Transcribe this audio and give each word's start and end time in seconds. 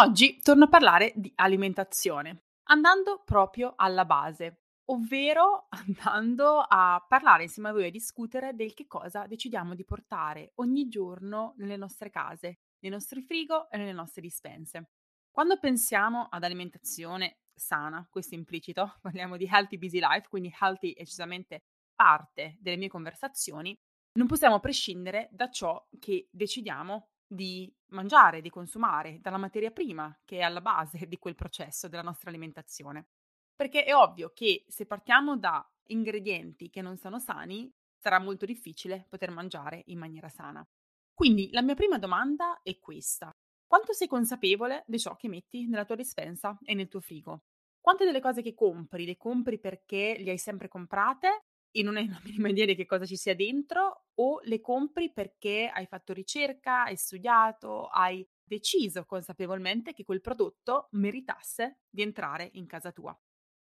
Oggi 0.00 0.38
torno 0.40 0.66
a 0.66 0.68
parlare 0.68 1.12
di 1.16 1.32
alimentazione, 1.34 2.44
andando 2.68 3.20
proprio 3.24 3.72
alla 3.74 4.04
base, 4.04 4.60
ovvero 4.92 5.66
andando 5.74 6.60
a 6.60 7.04
parlare 7.04 7.42
insieme 7.42 7.70
a 7.70 7.72
voi 7.72 7.86
e 7.86 7.90
discutere 7.90 8.54
del 8.54 8.74
che 8.74 8.86
cosa 8.86 9.26
decidiamo 9.26 9.74
di 9.74 9.84
portare 9.84 10.52
ogni 10.56 10.86
giorno 10.86 11.54
nelle 11.56 11.76
nostre 11.76 12.10
case, 12.10 12.60
nei 12.78 12.92
nostri 12.92 13.22
frigo 13.22 13.68
e 13.70 13.76
nelle 13.76 13.92
nostre 13.92 14.22
dispense. 14.22 14.90
Quando 15.32 15.58
pensiamo 15.58 16.28
ad 16.30 16.44
alimentazione 16.44 17.40
sana, 17.52 18.06
questo 18.08 18.36
implicito, 18.36 18.98
parliamo 19.02 19.36
di 19.36 19.48
healthy 19.50 19.78
busy 19.78 19.98
life, 19.98 20.28
quindi 20.28 20.54
healthy 20.60 20.92
è 20.92 21.00
decisamente 21.00 21.64
parte 21.96 22.56
delle 22.60 22.76
mie 22.76 22.86
conversazioni, 22.86 23.76
non 24.12 24.28
possiamo 24.28 24.60
prescindere 24.60 25.28
da 25.32 25.50
ciò 25.50 25.84
che 25.98 26.28
decidiamo 26.30 27.08
di 27.28 27.72
mangiare, 27.88 28.40
di 28.40 28.50
consumare, 28.50 29.20
dalla 29.20 29.36
materia 29.36 29.70
prima 29.70 30.18
che 30.24 30.38
è 30.38 30.42
alla 30.42 30.60
base 30.60 31.06
di 31.06 31.18
quel 31.18 31.34
processo 31.34 31.88
della 31.88 32.02
nostra 32.02 32.30
alimentazione. 32.30 33.08
Perché 33.54 33.84
è 33.84 33.94
ovvio 33.94 34.32
che 34.32 34.64
se 34.68 34.86
partiamo 34.86 35.36
da 35.36 35.64
ingredienti 35.88 36.70
che 36.70 36.82
non 36.82 36.96
sono 36.96 37.18
sani, 37.18 37.70
sarà 37.98 38.18
molto 38.18 38.46
difficile 38.46 39.06
poter 39.08 39.30
mangiare 39.30 39.82
in 39.86 39.98
maniera 39.98 40.28
sana. 40.28 40.66
Quindi 41.12 41.50
la 41.50 41.62
mia 41.62 41.74
prima 41.74 41.98
domanda 41.98 42.60
è 42.62 42.78
questa. 42.78 43.36
Quanto 43.66 43.92
sei 43.92 44.06
consapevole 44.08 44.84
di 44.86 44.98
ciò 44.98 45.16
che 45.16 45.28
metti 45.28 45.66
nella 45.66 45.84
tua 45.84 45.96
dispensa 45.96 46.58
e 46.64 46.74
nel 46.74 46.88
tuo 46.88 47.00
frigo? 47.00 47.42
Quante 47.80 48.04
delle 48.04 48.20
cose 48.20 48.40
che 48.40 48.54
compri 48.54 49.04
le 49.04 49.16
compri 49.16 49.58
perché 49.58 50.16
le 50.18 50.30
hai 50.30 50.38
sempre 50.38 50.68
comprate 50.68 51.44
e 51.70 51.82
non 51.82 51.96
hai 51.96 52.08
la 52.08 52.20
minima 52.24 52.48
idea 52.48 52.66
di 52.66 52.74
che 52.74 52.86
cosa 52.86 53.04
ci 53.06 53.16
sia 53.16 53.34
dentro 53.34 54.06
o 54.14 54.40
le 54.44 54.60
compri 54.60 55.12
perché 55.12 55.70
hai 55.72 55.86
fatto 55.86 56.12
ricerca, 56.12 56.84
hai 56.84 56.96
studiato, 56.96 57.86
hai 57.86 58.26
deciso 58.42 59.04
consapevolmente 59.04 59.92
che 59.92 60.04
quel 60.04 60.20
prodotto 60.20 60.88
meritasse 60.92 61.80
di 61.88 62.02
entrare 62.02 62.48
in 62.54 62.66
casa 62.66 62.92
tua. 62.92 63.18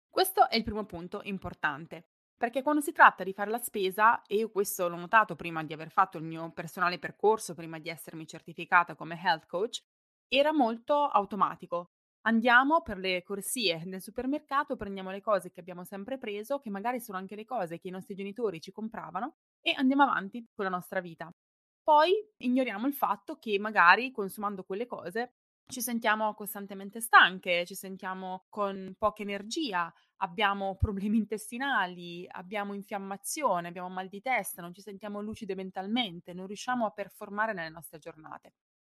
Questo 0.08 0.48
è 0.48 0.56
il 0.56 0.64
primo 0.64 0.84
punto 0.84 1.20
importante, 1.24 2.08
perché 2.36 2.62
quando 2.62 2.80
si 2.82 2.92
tratta 2.92 3.24
di 3.24 3.32
fare 3.32 3.50
la 3.50 3.58
spesa, 3.58 4.22
e 4.22 4.36
io 4.36 4.50
questo 4.50 4.88
l'ho 4.88 4.96
notato 4.96 5.36
prima 5.36 5.62
di 5.64 5.72
aver 5.72 5.90
fatto 5.90 6.18
il 6.18 6.24
mio 6.24 6.52
personale 6.52 6.98
percorso, 6.98 7.54
prima 7.54 7.78
di 7.78 7.88
essermi 7.88 8.26
certificata 8.26 8.94
come 8.94 9.18
health 9.22 9.46
coach, 9.46 9.82
era 10.28 10.52
molto 10.52 11.06
automatico. 11.06 11.92
Andiamo 12.24 12.82
per 12.82 12.98
le 12.98 13.22
corsie 13.24 13.84
nel 13.84 14.00
supermercato, 14.00 14.76
prendiamo 14.76 15.10
le 15.10 15.20
cose 15.20 15.50
che 15.50 15.58
abbiamo 15.58 15.82
sempre 15.82 16.18
preso, 16.18 16.60
che 16.60 16.70
magari 16.70 17.00
sono 17.00 17.18
anche 17.18 17.34
le 17.34 17.44
cose 17.44 17.78
che 17.78 17.88
i 17.88 17.90
nostri 17.90 18.14
genitori 18.14 18.60
ci 18.60 18.70
compravano, 18.70 19.38
e 19.60 19.72
andiamo 19.76 20.04
avanti 20.04 20.46
con 20.54 20.64
la 20.64 20.70
nostra 20.70 21.00
vita. 21.00 21.32
Poi 21.82 22.12
ignoriamo 22.38 22.86
il 22.86 22.94
fatto 22.94 23.38
che 23.38 23.58
magari 23.58 24.12
consumando 24.12 24.62
quelle 24.62 24.86
cose 24.86 25.32
ci 25.66 25.80
sentiamo 25.80 26.32
costantemente 26.34 27.00
stanche, 27.00 27.64
ci 27.66 27.74
sentiamo 27.74 28.44
con 28.48 28.94
poca 28.96 29.22
energia, 29.22 29.92
abbiamo 30.18 30.76
problemi 30.76 31.16
intestinali, 31.18 32.24
abbiamo 32.30 32.72
infiammazione, 32.74 33.66
abbiamo 33.66 33.88
mal 33.88 34.06
di 34.08 34.20
testa, 34.20 34.62
non 34.62 34.72
ci 34.72 34.80
sentiamo 34.80 35.20
lucide 35.20 35.56
mentalmente, 35.56 36.32
non 36.34 36.46
riusciamo 36.46 36.86
a 36.86 36.90
performare 36.90 37.52
nelle 37.52 37.70
nostre 37.70 37.98
giornate. 37.98 38.52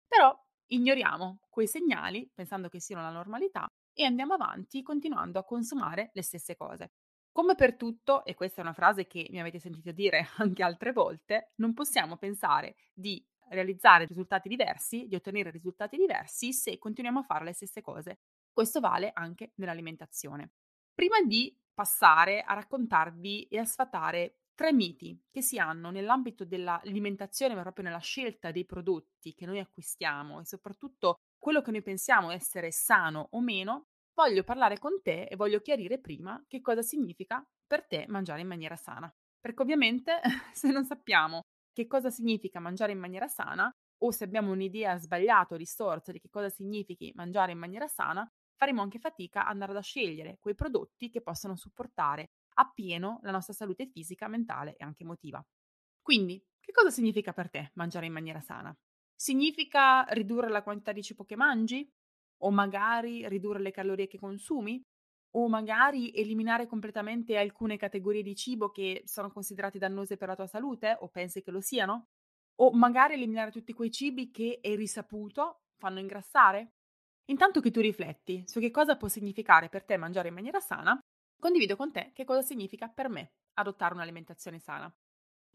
Però 0.08 0.38
Ignoriamo 0.67 1.41
quei 1.49 1.67
segnali 1.67 2.30
pensando 2.33 2.69
che 2.69 2.80
siano 2.80 3.03
la 3.03 3.11
normalità 3.11 3.71
e 3.94 4.03
andiamo 4.03 4.33
avanti 4.33 4.81
continuando 4.81 5.39
a 5.39 5.45
consumare 5.45 6.09
le 6.13 6.23
stesse 6.23 6.55
cose. 6.55 6.91
Come 7.31 7.55
per 7.55 7.75
tutto, 7.75 8.23
e 8.23 8.33
questa 8.33 8.61
è 8.61 8.63
una 8.63 8.73
frase 8.73 9.08
che 9.08 9.27
mi 9.30 9.39
avete 9.39 9.59
sentito 9.59 9.91
dire 9.91 10.27
anche 10.38 10.63
altre 10.63 10.91
volte, 10.91 11.52
non 11.55 11.73
possiamo 11.73 12.17
pensare 12.17 12.75
di 12.93 13.23
realizzare 13.49 14.05
risultati 14.05 14.49
diversi, 14.49 15.05
di 15.08 15.16
ottenere 15.16 15.52
risultati 15.52 15.97
diversi 15.97 16.52
se 16.52 16.77
continuiamo 16.77 17.20
a 17.20 17.23
fare 17.23 17.45
le 17.45 17.54
stesse 17.54 17.81
cose. 17.81 18.20
Questo 18.52 18.80
vale 18.80 19.11
anche 19.14 19.52
nell'alimentazione. 19.55 20.52
Prima 20.93 21.21
di 21.21 21.55
passare 21.73 22.42
a 22.42 22.54
raccontarvi 22.54 23.43
e 23.49 23.59
a 23.59 23.65
sfatare 23.65 24.37
tre 24.55 24.73
miti 24.73 25.21
che 25.30 25.42
si 25.42 25.60
hanno 25.60 25.92
nell'ambito 25.92 26.45
dell'alimentazione, 26.45 27.54
ma 27.54 27.61
proprio 27.61 27.86
nella 27.86 27.99
scelta 27.99 28.52
dei 28.52 28.66
prodotti 28.66 29.33
che 29.33 29.45
noi 29.45 29.60
acquistiamo 29.60 30.39
e 30.39 30.45
soprattutto 30.45 31.17
quello 31.38 31.61
che 31.61 31.71
noi 31.71 31.83
pensiamo 31.83 32.32
essere 32.32 32.71
sano 32.71 33.27
o 33.32 33.42
meno, 33.42 33.83
voglio 34.16 34.43
parlare 34.43 34.80
con 34.80 35.02
te 35.04 35.26
e 35.26 35.36
voglio 35.36 35.60
chiarire 35.60 35.99
prima 35.99 36.43
che 36.48 36.61
cosa 36.61 36.82
significa 36.82 37.45
per 37.67 37.86
te 37.86 38.05
mangiare 38.08 38.42
in 38.42 38.48
maniera 38.48 38.76
sana. 38.76 39.14
Perché 39.39 39.61
ovviamente 39.61 40.21
se 40.54 40.72
non 40.72 40.86
sappiamo 40.86 41.42
che 41.72 41.86
cosa 41.87 42.10
significa 42.10 42.60
mangiare 42.60 42.93
in 42.93 42.99
maniera 42.99 43.27
sana 43.27 43.70
o 43.99 44.11
se 44.11 44.23
abbiamo 44.23 44.52
un'idea 44.52 44.98
sbagliata 44.98 45.55
o 45.55 45.58
distorta 45.58 46.11
di 46.11 46.20
che 46.20 46.30
cosa 46.30 46.49
significhi 46.49 47.11
mangiare 47.16 47.52
in 47.52 47.58
maniera 47.58 47.87
sana, 47.87 48.27
faremo 48.55 48.82
anche 48.82 48.99
fatica 48.99 49.42
ad 49.42 49.52
andare 49.52 49.77
a 49.77 49.82
scegliere 49.82 50.37
quei 50.39 50.55
prodotti 50.55 51.10
che 51.10 51.22
possono 51.22 51.55
supportare 51.55 52.30
appieno 52.55 53.20
la 53.23 53.32
nostra 53.32 53.54
salute 53.54 53.88
fisica, 53.88 54.27
mentale 54.27 54.76
e 54.76 54.83
anche 54.83 55.04
emotiva. 55.04 55.43
Quindi, 56.02 56.43
che 56.60 56.71
cosa 56.71 56.89
significa 56.89 57.33
per 57.33 57.49
te 57.49 57.71
mangiare 57.76 58.08
in 58.08 58.14
maniera 58.14 58.42
sana? 58.42 58.76
Significa 59.16 60.04
ridurre 60.10 60.49
la 60.49 60.64
quantità 60.64 60.92
di 60.92 61.04
cibo 61.04 61.23
che 61.23 61.36
mangi? 61.36 61.89
O 62.43 62.52
magari 62.52 63.27
ridurre 63.27 63.60
le 63.61 63.71
calorie 63.71 64.08
che 64.08 64.20
consumi? 64.20 64.83
O 65.36 65.48
magari 65.49 66.14
eliminare 66.14 66.66
completamente 66.66 67.38
alcune 67.38 67.77
categorie 67.77 68.23
di 68.23 68.36
cibo 68.36 68.70
che 68.72 69.04
sono 69.05 69.32
considerate 69.32 69.77
dannose 69.77 70.17
per 70.17 70.30
la 70.30 70.36
tua 70.36 70.48
salute 70.48 70.98
o 70.99 71.10
pensi 71.10 71.42
che 71.42 71.52
lo 71.52 71.61
siano? 71.61 72.08
O 72.61 72.72
magari 72.72 73.16
eliminare 73.16 73.52
tutti 73.52 73.73
quei 73.73 73.92
cibi 73.92 74.32
che 74.32 74.60
è 74.61 74.76
risaputo 74.76 75.64
fanno 75.77 75.99
ingrassare? 75.99 76.73
Intanto 77.26 77.60
che 77.60 77.72
tu 77.72 77.82
rifletti 77.82 78.43
su 78.45 78.60
che 78.60 78.72
cosa 78.72 78.98
può 78.98 79.08
significare 79.08 79.70
per 79.70 79.83
te 79.83 79.98
mangiare 79.98 80.30
in 80.30 80.33
maniera 80.36 80.60
sana, 80.60 80.98
condivido 81.40 81.76
con 81.76 81.92
te 81.92 82.12
che 82.14 82.23
cosa 82.23 82.42
significa 82.42 82.88
per 82.88 83.10
me 83.10 83.34
adottare 83.54 83.94
un'alimentazione 83.94 84.60
sana. 84.60 84.94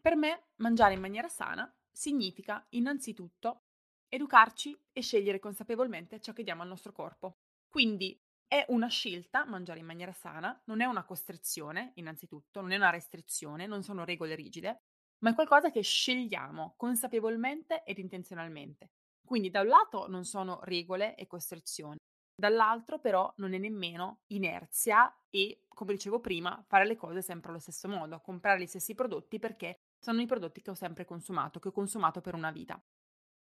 Per 0.01 0.17
me 0.17 0.49
mangiare 0.57 0.95
in 0.95 1.01
maniera 1.01 1.29
sana 1.29 1.73
significa 1.91 2.65
innanzitutto 2.71 3.65
educarci 4.09 4.79
e 4.93 5.03
scegliere 5.03 5.39
consapevolmente 5.39 6.21
ciò 6.21 6.33
che 6.33 6.43
diamo 6.43 6.63
al 6.63 6.69
nostro 6.69 6.93
corpo. 6.93 7.39
Quindi 7.69 8.21
è 8.47 8.65
una 8.69 8.89
scelta 8.89 9.45
mangiare 9.45 9.79
in 9.79 9.87
maniera 9.87 10.13
sana, 10.13 10.61
non 10.67 10.81
è 10.81 10.85
una 10.85 11.05
costrizione, 11.05 11.93
innanzitutto, 11.95 12.61
non 12.61 12.73
è 12.73 12.77
una 12.77 12.91
restrizione, 12.91 13.67
non 13.67 13.85
sono 13.85 14.05
regole 14.05 14.35
rigide, 14.35 14.83
ma 15.19 15.31
è 15.31 15.35
qualcosa 15.35 15.71
che 15.71 15.83
scegliamo 15.83 16.75
consapevolmente 16.77 17.85
ed 17.85 17.99
intenzionalmente. 17.99 18.91
Quindi 19.25 19.51
da 19.51 19.61
un 19.61 19.69
lato 19.69 20.09
non 20.09 20.25
sono 20.25 20.59
regole 20.65 21.15
e 21.15 21.29
costrizioni, 21.29 21.99
dall'altro 22.41 22.99
però 22.99 23.33
non 23.37 23.55
è 23.55 23.59
nemmeno 23.59 24.23
inerzia 24.29 25.15
e, 25.31 25.63
come 25.69 25.93
dicevo 25.93 26.19
prima, 26.19 26.61
fare 26.67 26.87
le 26.87 26.97
cose 26.97 27.23
sempre 27.23 27.51
allo 27.51 27.61
stesso 27.61 27.87
modo, 27.87 28.21
comprare 28.21 28.61
gli 28.61 28.67
stessi 28.67 28.95
prodotti 28.97 29.39
perché 29.39 29.77
sono 30.01 30.21
i 30.21 30.27
prodotti 30.27 30.63
che 30.63 30.71
ho 30.71 30.75
sempre 30.75 31.05
consumato, 31.05 31.61
che 31.61 31.69
ho 31.69 31.73
consumato 31.73 32.21
per 32.21 32.35
una 32.35 32.51
vita. 32.51 32.83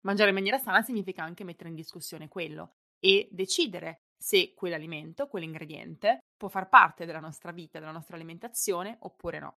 Mangiare 0.01 0.29
in 0.29 0.35
maniera 0.35 0.57
sana 0.57 0.81
significa 0.81 1.21
anche 1.21 1.43
mettere 1.43 1.69
in 1.69 1.75
discussione 1.75 2.27
quello 2.27 2.77
e 2.99 3.27
decidere 3.31 3.99
se 4.17 4.53
quell'alimento, 4.55 5.27
quell'ingrediente 5.27 6.19
può 6.35 6.47
far 6.47 6.69
parte 6.69 7.05
della 7.05 7.19
nostra 7.19 7.51
vita, 7.51 7.79
della 7.79 7.91
nostra 7.91 8.15
alimentazione 8.15 8.97
oppure 9.01 9.39
no. 9.39 9.57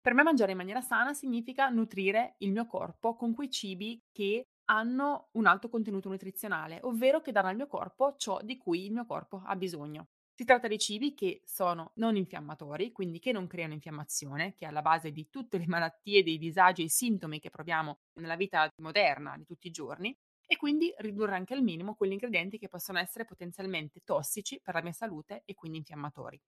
Per 0.00 0.14
me 0.14 0.22
mangiare 0.22 0.52
in 0.52 0.56
maniera 0.56 0.80
sana 0.80 1.12
significa 1.12 1.68
nutrire 1.68 2.34
il 2.38 2.52
mio 2.52 2.66
corpo 2.66 3.14
con 3.14 3.34
quei 3.34 3.50
cibi 3.50 4.00
che 4.10 4.44
hanno 4.70 5.30
un 5.32 5.46
alto 5.46 5.68
contenuto 5.68 6.08
nutrizionale, 6.08 6.78
ovvero 6.82 7.20
che 7.20 7.32
danno 7.32 7.48
al 7.48 7.56
mio 7.56 7.66
corpo 7.66 8.14
ciò 8.16 8.40
di 8.40 8.56
cui 8.56 8.84
il 8.86 8.92
mio 8.92 9.04
corpo 9.04 9.42
ha 9.44 9.56
bisogno. 9.56 10.08
Si 10.32 10.44
tratta 10.44 10.68
di 10.68 10.78
cibi 10.78 11.12
che 11.12 11.42
sono 11.44 11.92
non 11.96 12.16
infiammatori, 12.16 12.92
quindi 12.92 13.18
che 13.18 13.32
non 13.32 13.46
creano 13.46 13.74
infiammazione, 13.74 14.54
che 14.54 14.64
è 14.64 14.68
alla 14.68 14.80
base 14.80 15.10
di 15.10 15.28
tutte 15.28 15.58
le 15.58 15.66
malattie, 15.68 16.22
dei 16.22 16.38
disagi 16.38 16.84
e 16.84 16.88
sintomi 16.88 17.40
che 17.40 17.50
proviamo 17.50 17.98
nella 18.20 18.36
vita 18.36 18.72
moderna 18.80 19.36
di 19.36 19.44
tutti 19.44 19.66
i 19.66 19.72
giorni, 19.72 20.16
e 20.46 20.56
quindi 20.56 20.92
ridurre 20.98 21.34
anche 21.34 21.54
al 21.54 21.62
minimo 21.62 21.94
quegli 21.94 22.12
ingredienti 22.12 22.58
che 22.58 22.68
possono 22.68 22.98
essere 22.98 23.24
potenzialmente 23.24 24.00
tossici 24.04 24.60
per 24.62 24.74
la 24.74 24.82
mia 24.82 24.92
salute 24.92 25.42
e 25.44 25.54
quindi 25.54 25.78
infiammatori. 25.78 26.40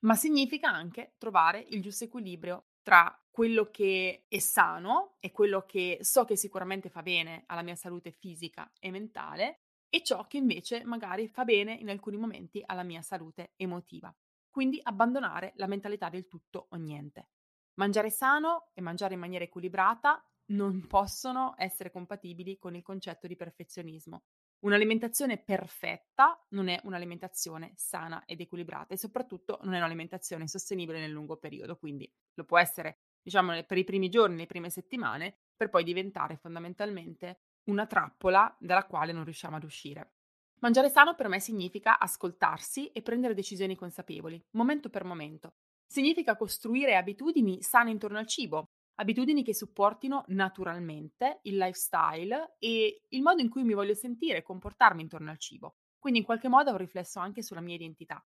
Ma 0.00 0.14
significa 0.14 0.70
anche 0.70 1.14
trovare 1.18 1.60
il 1.60 1.82
giusto 1.82 2.04
equilibrio 2.04 2.68
tra 2.82 3.14
quello 3.30 3.70
che 3.70 4.26
è 4.28 4.38
sano 4.38 5.16
e 5.20 5.30
quello 5.30 5.64
che 5.64 5.98
so 6.00 6.24
che 6.24 6.36
sicuramente 6.36 6.88
fa 6.88 7.02
bene 7.02 7.44
alla 7.46 7.62
mia 7.62 7.76
salute 7.76 8.10
fisica 8.10 8.70
e 8.78 8.90
mentale 8.90 9.60
e 9.88 10.02
ciò 10.02 10.26
che 10.26 10.36
invece 10.36 10.84
magari 10.84 11.28
fa 11.28 11.44
bene 11.44 11.72
in 11.74 11.88
alcuni 11.88 12.16
momenti 12.16 12.62
alla 12.64 12.82
mia 12.82 13.02
salute 13.02 13.52
emotiva. 13.56 14.14
Quindi 14.50 14.80
abbandonare 14.82 15.52
la 15.56 15.66
mentalità 15.66 16.08
del 16.08 16.26
tutto 16.26 16.66
o 16.70 16.76
niente. 16.76 17.28
Mangiare 17.74 18.10
sano 18.10 18.70
e 18.74 18.80
mangiare 18.80 19.14
in 19.14 19.20
maniera 19.20 19.44
equilibrata 19.44 20.22
non 20.46 20.86
possono 20.86 21.54
essere 21.56 21.90
compatibili 21.90 22.58
con 22.58 22.74
il 22.74 22.82
concetto 22.82 23.26
di 23.26 23.36
perfezionismo. 23.36 24.24
Un'alimentazione 24.60 25.38
perfetta 25.38 26.38
non 26.50 26.68
è 26.68 26.78
un'alimentazione 26.84 27.72
sana 27.76 28.24
ed 28.26 28.40
equilibrata 28.40 28.92
e 28.92 28.98
soprattutto 28.98 29.58
non 29.62 29.72
è 29.72 29.78
un'alimentazione 29.78 30.46
sostenibile 30.46 31.00
nel 31.00 31.10
lungo 31.10 31.38
periodo, 31.38 31.78
quindi 31.78 32.10
lo 32.34 32.44
può 32.44 32.58
essere, 32.58 33.00
diciamo, 33.22 33.62
per 33.64 33.78
i 33.78 33.84
primi 33.84 34.10
giorni, 34.10 34.36
le 34.36 34.46
prime 34.46 34.68
settimane, 34.68 35.38
per 35.56 35.70
poi 35.70 35.82
diventare 35.82 36.36
fondamentalmente 36.36 37.40
una 37.70 37.86
trappola 37.86 38.54
dalla 38.60 38.84
quale 38.84 39.12
non 39.12 39.24
riusciamo 39.24 39.56
ad 39.56 39.64
uscire. 39.64 40.12
Mangiare 40.60 40.90
sano 40.90 41.14
per 41.14 41.28
me 41.28 41.40
significa 41.40 41.98
ascoltarsi 41.98 42.88
e 42.88 43.00
prendere 43.00 43.32
decisioni 43.32 43.76
consapevoli, 43.76 44.42
momento 44.50 44.90
per 44.90 45.04
momento. 45.04 45.54
Significa 45.86 46.36
costruire 46.36 46.96
abitudini 46.96 47.62
sane 47.62 47.90
intorno 47.90 48.18
al 48.18 48.26
cibo, 48.26 48.72
abitudini 48.96 49.42
che 49.42 49.54
supportino 49.54 50.24
naturalmente 50.28 51.40
il 51.42 51.56
lifestyle 51.56 52.56
e 52.58 53.02
il 53.08 53.22
modo 53.22 53.40
in 53.40 53.48
cui 53.48 53.64
mi 53.64 53.74
voglio 53.74 53.94
sentire 53.94 54.38
e 54.38 54.42
comportarmi 54.42 55.02
intorno 55.02 55.30
al 55.30 55.38
cibo. 55.38 55.76
Quindi 55.98 56.20
in 56.20 56.24
qualche 56.24 56.48
modo 56.48 56.70
ha 56.70 56.72
un 56.72 56.78
riflesso 56.78 57.18
anche 57.18 57.42
sulla 57.42 57.60
mia 57.60 57.74
identità. 57.74 58.24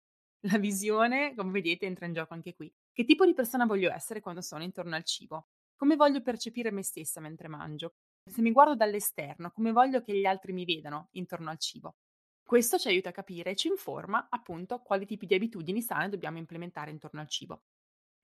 La 0.46 0.58
visione, 0.58 1.34
come 1.34 1.50
vedete, 1.50 1.86
entra 1.86 2.06
in 2.06 2.12
gioco 2.12 2.34
anche 2.34 2.54
qui. 2.54 2.72
Che 2.92 3.04
tipo 3.04 3.24
di 3.24 3.34
persona 3.34 3.66
voglio 3.66 3.92
essere 3.92 4.20
quando 4.20 4.40
sono 4.40 4.62
intorno 4.62 4.94
al 4.96 5.04
cibo? 5.04 5.48
Come 5.76 5.96
voglio 5.96 6.22
percepire 6.22 6.70
me 6.70 6.82
stessa 6.82 7.20
mentre 7.20 7.48
mangio? 7.48 7.94
Se 8.24 8.40
mi 8.42 8.52
guardo 8.52 8.74
dall'esterno, 8.74 9.50
come 9.50 9.72
voglio 9.72 10.00
che 10.00 10.14
gli 10.18 10.24
altri 10.24 10.52
mi 10.52 10.64
vedano 10.64 11.08
intorno 11.12 11.50
al 11.50 11.58
cibo? 11.58 11.96
Questo 12.42 12.78
ci 12.78 12.88
aiuta 12.88 13.08
a 13.08 13.12
capire 13.12 13.50
e 13.50 13.56
ci 13.56 13.68
informa 13.68 14.28
appunto 14.30 14.80
quali 14.80 15.04
tipi 15.04 15.26
di 15.26 15.34
abitudini 15.34 15.82
sane 15.82 16.08
dobbiamo 16.08 16.38
implementare 16.38 16.90
intorno 16.90 17.20
al 17.20 17.28
cibo. 17.28 17.64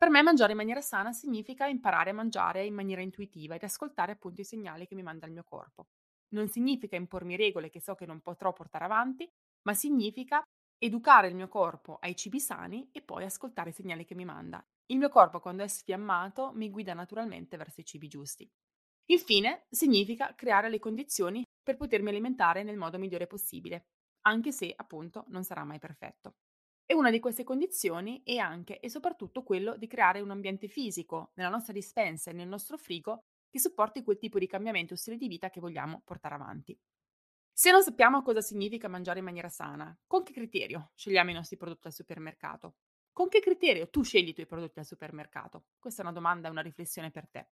Per 0.02 0.10
me 0.10 0.20
mangiare 0.20 0.50
in 0.50 0.58
maniera 0.58 0.80
sana 0.80 1.12
significa 1.12 1.68
imparare 1.68 2.10
a 2.10 2.12
mangiare 2.12 2.66
in 2.66 2.74
maniera 2.74 3.00
intuitiva 3.00 3.54
ed 3.54 3.62
ascoltare 3.62 4.10
appunto 4.10 4.40
i 4.40 4.44
segnali 4.44 4.84
che 4.84 4.96
mi 4.96 5.02
manda 5.04 5.26
il 5.26 5.32
mio 5.32 5.44
corpo. 5.44 5.90
Non 6.30 6.48
significa 6.48 6.96
impormi 6.96 7.36
regole 7.36 7.70
che 7.70 7.80
so 7.80 7.94
che 7.94 8.04
non 8.04 8.20
potrò 8.20 8.52
portare 8.52 8.84
avanti, 8.84 9.30
ma 9.62 9.74
significa 9.74 10.42
educare 10.76 11.28
il 11.28 11.36
mio 11.36 11.46
corpo 11.46 11.98
ai 12.00 12.16
cibi 12.16 12.40
sani 12.40 12.88
e 12.90 13.00
poi 13.00 13.22
ascoltare 13.22 13.70
i 13.70 13.72
segnali 13.72 14.04
che 14.04 14.16
mi 14.16 14.24
manda. 14.24 14.60
Il 14.86 14.98
mio 14.98 15.08
corpo 15.08 15.38
quando 15.38 15.62
è 15.62 15.68
sfiammato 15.68 16.50
mi 16.52 16.68
guida 16.68 16.94
naturalmente 16.94 17.56
verso 17.56 17.80
i 17.80 17.84
cibi 17.84 18.08
giusti. 18.08 18.50
Infine, 19.12 19.66
significa 19.70 20.34
creare 20.34 20.68
le 20.68 20.80
condizioni 20.80 21.44
per 21.62 21.76
potermi 21.76 22.08
alimentare 22.08 22.64
nel 22.64 22.76
modo 22.76 22.98
migliore 22.98 23.28
possibile, 23.28 23.86
anche 24.22 24.50
se 24.50 24.72
appunto 24.74 25.26
non 25.28 25.44
sarà 25.44 25.62
mai 25.62 25.78
perfetto. 25.78 26.34
E 26.84 26.94
una 26.94 27.10
di 27.10 27.20
queste 27.20 27.44
condizioni 27.44 28.22
è 28.24 28.36
anche 28.36 28.80
e 28.80 28.90
soprattutto 28.90 29.42
quello 29.42 29.76
di 29.76 29.86
creare 29.86 30.20
un 30.20 30.30
ambiente 30.30 30.68
fisico 30.68 31.32
nella 31.34 31.48
nostra 31.48 31.72
dispensa 31.72 32.30
e 32.30 32.34
nel 32.34 32.48
nostro 32.48 32.76
frigo 32.76 33.24
che 33.48 33.58
supporti 33.58 34.02
quel 34.02 34.18
tipo 34.18 34.38
di 34.38 34.46
cambiamento 34.46 34.94
o 34.94 34.96
stile 34.96 35.16
di 35.16 35.28
vita 35.28 35.50
che 35.50 35.60
vogliamo 35.60 36.02
portare 36.04 36.34
avanti. 36.34 36.78
Se 37.54 37.70
non 37.70 37.82
sappiamo 37.82 38.22
cosa 38.22 38.40
significa 38.40 38.88
mangiare 38.88 39.18
in 39.18 39.26
maniera 39.26 39.48
sana, 39.48 39.94
con 40.06 40.22
che 40.22 40.32
criterio 40.32 40.90
scegliamo 40.94 41.30
i 41.30 41.34
nostri 41.34 41.56
prodotti 41.56 41.86
al 41.86 41.92
supermercato? 41.92 42.76
Con 43.12 43.28
che 43.28 43.40
criterio 43.40 43.90
tu 43.90 44.02
scegli 44.02 44.28
i 44.28 44.32
tuoi 44.32 44.46
prodotti 44.46 44.78
al 44.78 44.86
supermercato? 44.86 45.66
Questa 45.78 46.00
è 46.00 46.04
una 46.04 46.14
domanda 46.14 46.48
e 46.48 46.50
una 46.50 46.62
riflessione 46.62 47.10
per 47.10 47.28
te. 47.28 47.48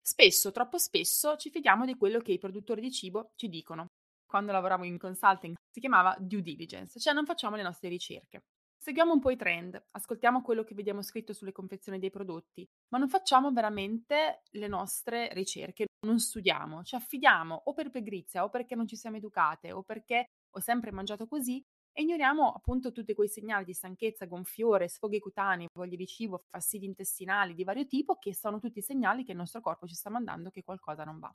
Spesso, 0.00 0.52
troppo 0.52 0.78
spesso, 0.78 1.36
ci 1.36 1.50
fidiamo 1.50 1.84
di 1.84 1.96
quello 1.96 2.20
che 2.20 2.32
i 2.32 2.38
produttori 2.38 2.80
di 2.80 2.92
cibo 2.92 3.32
ci 3.34 3.48
dicono. 3.48 3.88
Quando 4.24 4.52
lavoravo 4.52 4.84
in 4.84 4.98
consulting 4.98 5.56
si 5.68 5.80
chiamava 5.80 6.16
due 6.20 6.42
diligence, 6.42 7.00
cioè 7.00 7.12
non 7.12 7.26
facciamo 7.26 7.56
le 7.56 7.62
nostre 7.62 7.88
ricerche. 7.88 8.44
Seguiamo 8.82 9.12
un 9.12 9.20
po' 9.20 9.28
i 9.28 9.36
trend, 9.36 9.78
ascoltiamo 9.90 10.40
quello 10.40 10.64
che 10.64 10.74
vediamo 10.74 11.02
scritto 11.02 11.34
sulle 11.34 11.52
confezioni 11.52 11.98
dei 11.98 12.08
prodotti, 12.08 12.66
ma 12.88 12.96
non 12.96 13.10
facciamo 13.10 13.52
veramente 13.52 14.40
le 14.52 14.68
nostre 14.68 15.28
ricerche, 15.34 15.84
non 16.06 16.18
studiamo, 16.18 16.82
ci 16.82 16.94
affidiamo 16.94 17.60
o 17.66 17.74
per 17.74 17.90
pigrizia 17.90 18.42
o 18.42 18.48
perché 18.48 18.74
non 18.74 18.86
ci 18.86 18.96
siamo 18.96 19.18
educate 19.18 19.70
o 19.70 19.82
perché 19.82 20.28
ho 20.48 20.60
sempre 20.60 20.92
mangiato 20.92 21.26
così 21.26 21.62
e 21.92 22.00
ignoriamo 22.00 22.52
appunto 22.52 22.90
tutti 22.90 23.12
quei 23.12 23.28
segnali 23.28 23.66
di 23.66 23.74
stanchezza, 23.74 24.24
gonfiore, 24.24 24.88
sfoghi 24.88 25.20
cutanei, 25.20 25.66
voglie 25.74 25.96
di 25.96 26.06
cibo, 26.06 26.44
fastidi 26.48 26.86
intestinali 26.86 27.52
di 27.52 27.64
vario 27.64 27.84
tipo 27.84 28.16
che 28.16 28.34
sono 28.34 28.60
tutti 28.60 28.80
segnali 28.80 29.24
che 29.24 29.32
il 29.32 29.36
nostro 29.36 29.60
corpo 29.60 29.86
ci 29.86 29.94
sta 29.94 30.08
mandando 30.08 30.48
che 30.48 30.62
qualcosa 30.62 31.04
non 31.04 31.18
va. 31.18 31.30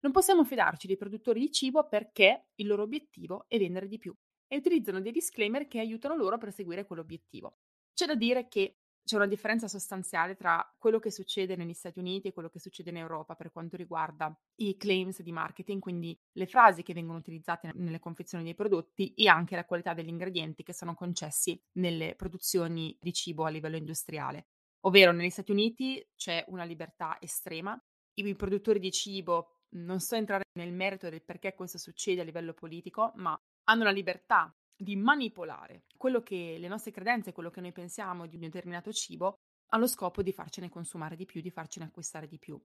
Non 0.00 0.10
possiamo 0.10 0.42
fidarci 0.42 0.88
dei 0.88 0.96
produttori 0.96 1.38
di 1.38 1.52
cibo 1.52 1.86
perché 1.86 2.48
il 2.56 2.66
loro 2.66 2.82
obiettivo 2.82 3.44
è 3.46 3.58
vendere 3.58 3.86
di 3.86 3.96
più 3.96 4.12
e 4.46 4.56
utilizzano 4.56 5.00
dei 5.00 5.12
disclaimer 5.12 5.66
che 5.66 5.80
aiutano 5.80 6.16
loro 6.16 6.36
a 6.36 6.38
perseguire 6.38 6.84
quell'obiettivo. 6.84 7.58
C'è 7.92 8.06
da 8.06 8.14
dire 8.14 8.48
che 8.48 8.78
c'è 9.04 9.16
una 9.16 9.26
differenza 9.26 9.68
sostanziale 9.68 10.34
tra 10.34 10.66
quello 10.78 10.98
che 10.98 11.10
succede 11.10 11.56
negli 11.56 11.74
Stati 11.74 11.98
Uniti 11.98 12.28
e 12.28 12.32
quello 12.32 12.48
che 12.48 12.58
succede 12.58 12.88
in 12.88 12.96
Europa 12.96 13.34
per 13.34 13.52
quanto 13.52 13.76
riguarda 13.76 14.34
i 14.56 14.76
claims 14.78 15.20
di 15.20 15.30
marketing, 15.30 15.80
quindi 15.80 16.18
le 16.32 16.46
frasi 16.46 16.82
che 16.82 16.94
vengono 16.94 17.18
utilizzate 17.18 17.70
nelle 17.74 17.98
confezioni 17.98 18.44
dei 18.44 18.54
prodotti 18.54 19.12
e 19.14 19.28
anche 19.28 19.56
la 19.56 19.66
qualità 19.66 19.92
degli 19.92 20.08
ingredienti 20.08 20.62
che 20.62 20.72
sono 20.72 20.94
concessi 20.94 21.60
nelle 21.72 22.14
produzioni 22.14 22.96
di 22.98 23.12
cibo 23.12 23.44
a 23.44 23.50
livello 23.50 23.76
industriale. 23.76 24.46
Ovvero 24.86 25.12
negli 25.12 25.30
Stati 25.30 25.50
Uniti 25.50 26.06
c'è 26.16 26.42
una 26.48 26.64
libertà 26.64 27.18
estrema, 27.20 27.78
i 28.14 28.34
produttori 28.34 28.78
di 28.78 28.90
cibo 28.90 29.64
non 29.74 30.00
so 30.00 30.14
entrare 30.14 30.44
nel 30.58 30.72
merito 30.72 31.10
del 31.10 31.22
perché 31.22 31.54
questo 31.54 31.78
succede 31.78 32.20
a 32.20 32.24
livello 32.24 32.54
politico, 32.54 33.12
ma 33.16 33.38
hanno 33.64 33.84
la 33.84 33.90
libertà 33.90 34.54
di 34.76 34.96
manipolare 34.96 35.84
quello 35.96 36.22
che 36.22 36.56
le 36.58 36.68
nostre 36.68 36.90
credenze, 36.90 37.32
quello 37.32 37.50
che 37.50 37.60
noi 37.60 37.72
pensiamo 37.72 38.26
di 38.26 38.34
un 38.34 38.42
determinato 38.42 38.92
cibo, 38.92 39.38
allo 39.68 39.86
scopo 39.86 40.22
di 40.22 40.32
farcene 40.32 40.68
consumare 40.68 41.16
di 41.16 41.24
più, 41.24 41.40
di 41.40 41.50
farcene 41.50 41.86
acquistare 41.86 42.26
di 42.26 42.38
più. 42.38 42.60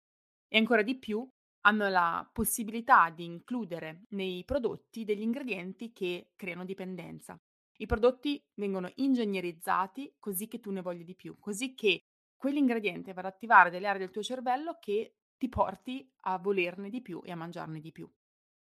E 0.49 0.59
ancora 0.59 0.83
di 0.83 0.97
più 0.99 1.27
hanno 1.67 1.89
la 1.89 2.29
possibilità 2.33 3.11
di 3.11 3.25
includere 3.25 4.05
nei 4.11 4.45
prodotti 4.45 5.05
degli 5.05 5.23
ingredienti 5.23 5.93
che 5.93 6.31
creano 6.37 6.65
dipendenza. 6.65 7.39
I 7.79 7.87
prodotti 7.87 8.41
vengono 8.55 8.91
ingegnerizzati 8.97 10.15
così 10.19 10.47
che 10.47 10.61
tu 10.61 10.71
ne 10.71 10.83
voglia 10.83 11.03
di 11.03 11.15
più, 11.15 11.37
così 11.39 11.75
che 11.75 12.05
quell'ingrediente 12.37 13.13
vada 13.13 13.29
ad 13.29 13.35
attivare 13.35 13.71
delle 13.71 13.89
aree 13.89 14.01
del 14.01 14.11
tuo 14.11 14.23
cervello 14.23 14.77
che 14.79 15.17
ti 15.37 15.49
porti 15.49 16.09
a 16.27 16.39
volerne 16.39 16.89
di 16.91 17.03
più 17.03 17.21
e 17.25 17.33
a 17.33 17.37
mangiarne 17.37 17.81
di 17.81 17.91
più. 17.91 18.09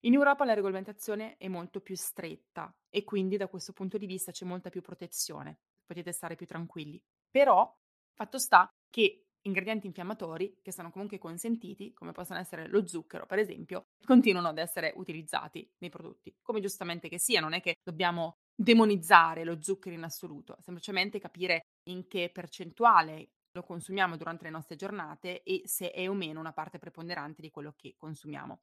In 0.03 0.13
Europa 0.13 0.45
la 0.45 0.55
regolamentazione 0.55 1.37
è 1.39 1.49
molto 1.49 1.81
più 1.81 1.97
stretta 1.97 2.73
e 2.89 3.03
quindi 3.03 3.37
da 3.37 3.49
questo 3.49 3.73
punto 3.73 3.99
di 3.99 4.07
vista 4.07 4.31
c'è 4.31 4.45
molta 4.45 4.71
più 4.71 4.81
protezione, 4.81 5.59
potete 5.85 6.13
stare 6.13 6.37
più 6.37 6.47
tranquilli. 6.47 7.03
Però 7.29 7.77
fatto 8.15 8.39
sta 8.39 8.69
che 8.89 9.25
ingredienti 9.43 9.89
infiammatori, 9.89 10.61
che 10.63 10.71
sono 10.71 10.93
comunque 10.93 11.19
consentiti, 11.19 11.93
come 11.95 12.13
possono 12.13 12.39
essere 12.39 12.69
lo 12.69 12.87
zucchero 12.87 13.27
per 13.27 13.41
esempio, 13.41 13.87
continuano 14.05 14.47
ad 14.49 14.59
essere 14.59 14.93
utilizzati 14.95 15.69
nei 15.79 15.91
prodotti, 15.91 16.33
come 16.43 16.61
giustamente 16.61 17.09
che 17.09 17.19
sia, 17.19 17.41
non 17.41 17.53
è 17.53 17.61
che 17.61 17.75
dobbiamo 17.83 18.37
demonizzare 18.55 19.43
lo 19.43 19.61
zucchero 19.61 19.97
in 19.97 20.05
assoluto, 20.05 20.59
semplicemente 20.61 21.19
capire 21.19 21.63
in 21.89 22.07
che 22.07 22.31
percentuale 22.33 23.31
lo 23.51 23.65
consumiamo 23.65 24.17
durante 24.17 24.45
le 24.45 24.51
nostre 24.51 24.77
giornate 24.77 25.43
e 25.43 25.63
se 25.65 25.91
è 25.91 26.09
o 26.09 26.15
meno 26.15 26.39
una 26.39 26.53
parte 26.53 26.79
preponderante 26.79 27.43
di 27.43 27.51
quello 27.51 27.75
che 27.77 27.95
consumiamo. 27.97 28.61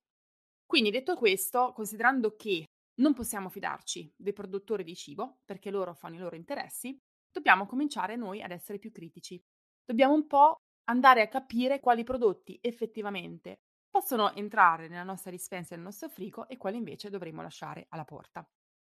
Quindi 0.65 0.89
detto 0.91 1.15
questo, 1.15 1.72
considerando 1.74 2.36
che 2.36 2.65
non 2.95 3.13
possiamo 3.13 3.50
fidarci 3.50 4.13
dei 4.15 4.34
produttori 4.34 4.84
di 4.84 4.95
cibo 4.95 5.39
perché 5.45 5.69
loro 5.69 5.93
fanno 5.93 6.15
i 6.15 6.19
loro 6.19 6.36
interessi, 6.36 6.98
dobbiamo 7.31 7.65
cominciare 7.65 8.15
noi 8.15 8.41
ad 8.41 8.51
essere 8.51 8.79
più 8.79 8.91
critici. 8.91 9.41
Dobbiamo 9.84 10.13
un 10.13 10.25
po' 10.27 10.62
andare 10.86 11.22
a 11.22 11.27
capire 11.27 11.79
quali 11.79 12.03
prodotti 12.03 12.57
effettivamente 12.62 13.60
possono 13.89 14.34
entrare 14.34 14.88
nella 14.88 15.03
nostra 15.03 15.31
dispensa 15.31 15.74
e 15.74 15.77
nel 15.77 15.86
nostro 15.86 16.10
frigo 16.10 16.48
e 16.48 16.57
quali 16.57 16.77
invece 16.77 17.10
dovremmo 17.10 17.41
lasciare 17.41 17.86
alla 17.89 18.05
porta. 18.05 18.48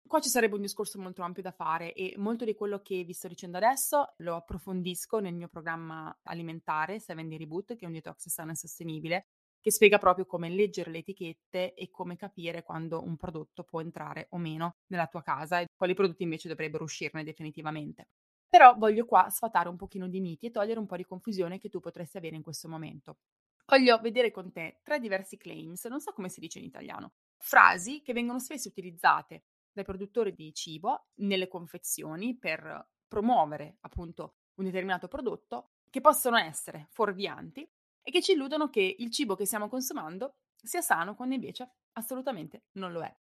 Qua 0.08 0.20
ci 0.20 0.30
sarebbe 0.30 0.56
un 0.56 0.62
discorso 0.62 1.00
molto 1.00 1.22
ampio 1.22 1.42
da 1.42 1.52
fare 1.52 1.94
e 1.94 2.16
molto 2.18 2.44
di 2.44 2.54
quello 2.54 2.82
che 2.82 3.04
vi 3.04 3.14
sto 3.14 3.28
dicendo 3.28 3.58
adesso 3.58 4.14
lo 4.18 4.36
approfondisco 4.36 5.20
nel 5.20 5.34
mio 5.34 5.48
programma 5.48 6.16
alimentare 6.24 7.00
7 7.00 7.28
Day 7.28 7.38
Reboot, 7.38 7.76
che 7.76 7.86
è 7.86 7.88
un 7.88 7.94
detox 7.94 8.28
sano 8.28 8.52
e 8.52 8.56
sostenibile, 8.56 9.28
che 9.62 9.72
spiega 9.72 10.00
proprio 10.00 10.26
come 10.26 10.50
leggere 10.50 10.90
le 10.90 10.98
etichette 10.98 11.74
e 11.76 11.90
come 11.92 12.18
capire 12.18 12.64
quando 12.64 13.02
un 13.04 13.16
prodotto 13.16 13.64
può 13.64 13.80
entrare 13.80 14.28
o 14.32 14.38
meno 14.38 14.78
nella 14.88 15.08
tua 15.08 15.22
casa 15.22 15.60
e 15.60 15.68
quali 15.76 15.94
prodotti 15.94 16.24
invece 16.24 16.50
dovrebbero 16.50 16.84
uscirne 16.84 17.24
definitivamente. 17.24 18.08
Però 18.50 18.76
voglio 18.76 19.06
qua 19.06 19.30
sfatare 19.30 19.70
un 19.70 19.78
pochino 19.78 20.10
di 20.10 20.20
miti 20.20 20.48
e 20.48 20.52
togliere 20.52 20.80
un 20.80 20.88
po' 20.88 20.98
di 20.98 21.06
confusione 21.06 21.60
che 21.60 21.70
tu 21.70 21.80
potresti 21.80 22.18
avere 22.18 22.36
in 22.36 22.42
questo 22.42 22.68
momento. 22.68 23.20
Voglio 23.66 24.00
vedere 24.00 24.32
con 24.32 24.52
te 24.52 24.80
tre 24.84 25.00
diversi 25.00 25.38
claims, 25.38 25.86
non 25.86 26.02
so 26.02 26.12
come 26.12 26.28
si 26.28 26.42
dice 26.42 26.60
in 26.60 26.66
italiano, 26.66 27.14
frasi 27.38 28.02
che 28.02 28.12
vengono 28.12 28.40
spesso 28.40 28.68
utilizzate 28.68 29.44
dai 29.72 29.86
produttori 29.86 30.34
di 30.34 30.54
cibo 30.54 31.08
nelle 31.20 31.48
confezioni 31.48 32.36
per 32.38 32.90
promuovere 33.08 33.78
appunto 33.82 34.36
un 34.56 34.66
determinato 34.66 35.08
prodotto 35.08 35.70
che 35.90 36.02
possono 36.02 36.38
essere 36.38 36.88
fuorvianti 36.90 37.70
e 38.04 38.12
che 38.12 38.22
ci 38.22 38.34
illudono 38.34 38.70
che 38.70 38.96
il 38.98 39.12
cibo 39.12 39.36
che 39.36 39.46
stiamo 39.46 39.70
consumando 39.70 40.36
sia 40.62 40.82
sano 40.82 41.16
quando 41.16 41.36
invece 41.36 41.70
assolutamente 41.94 42.66
non 42.74 42.92
lo 42.92 43.02
è. 43.02 43.16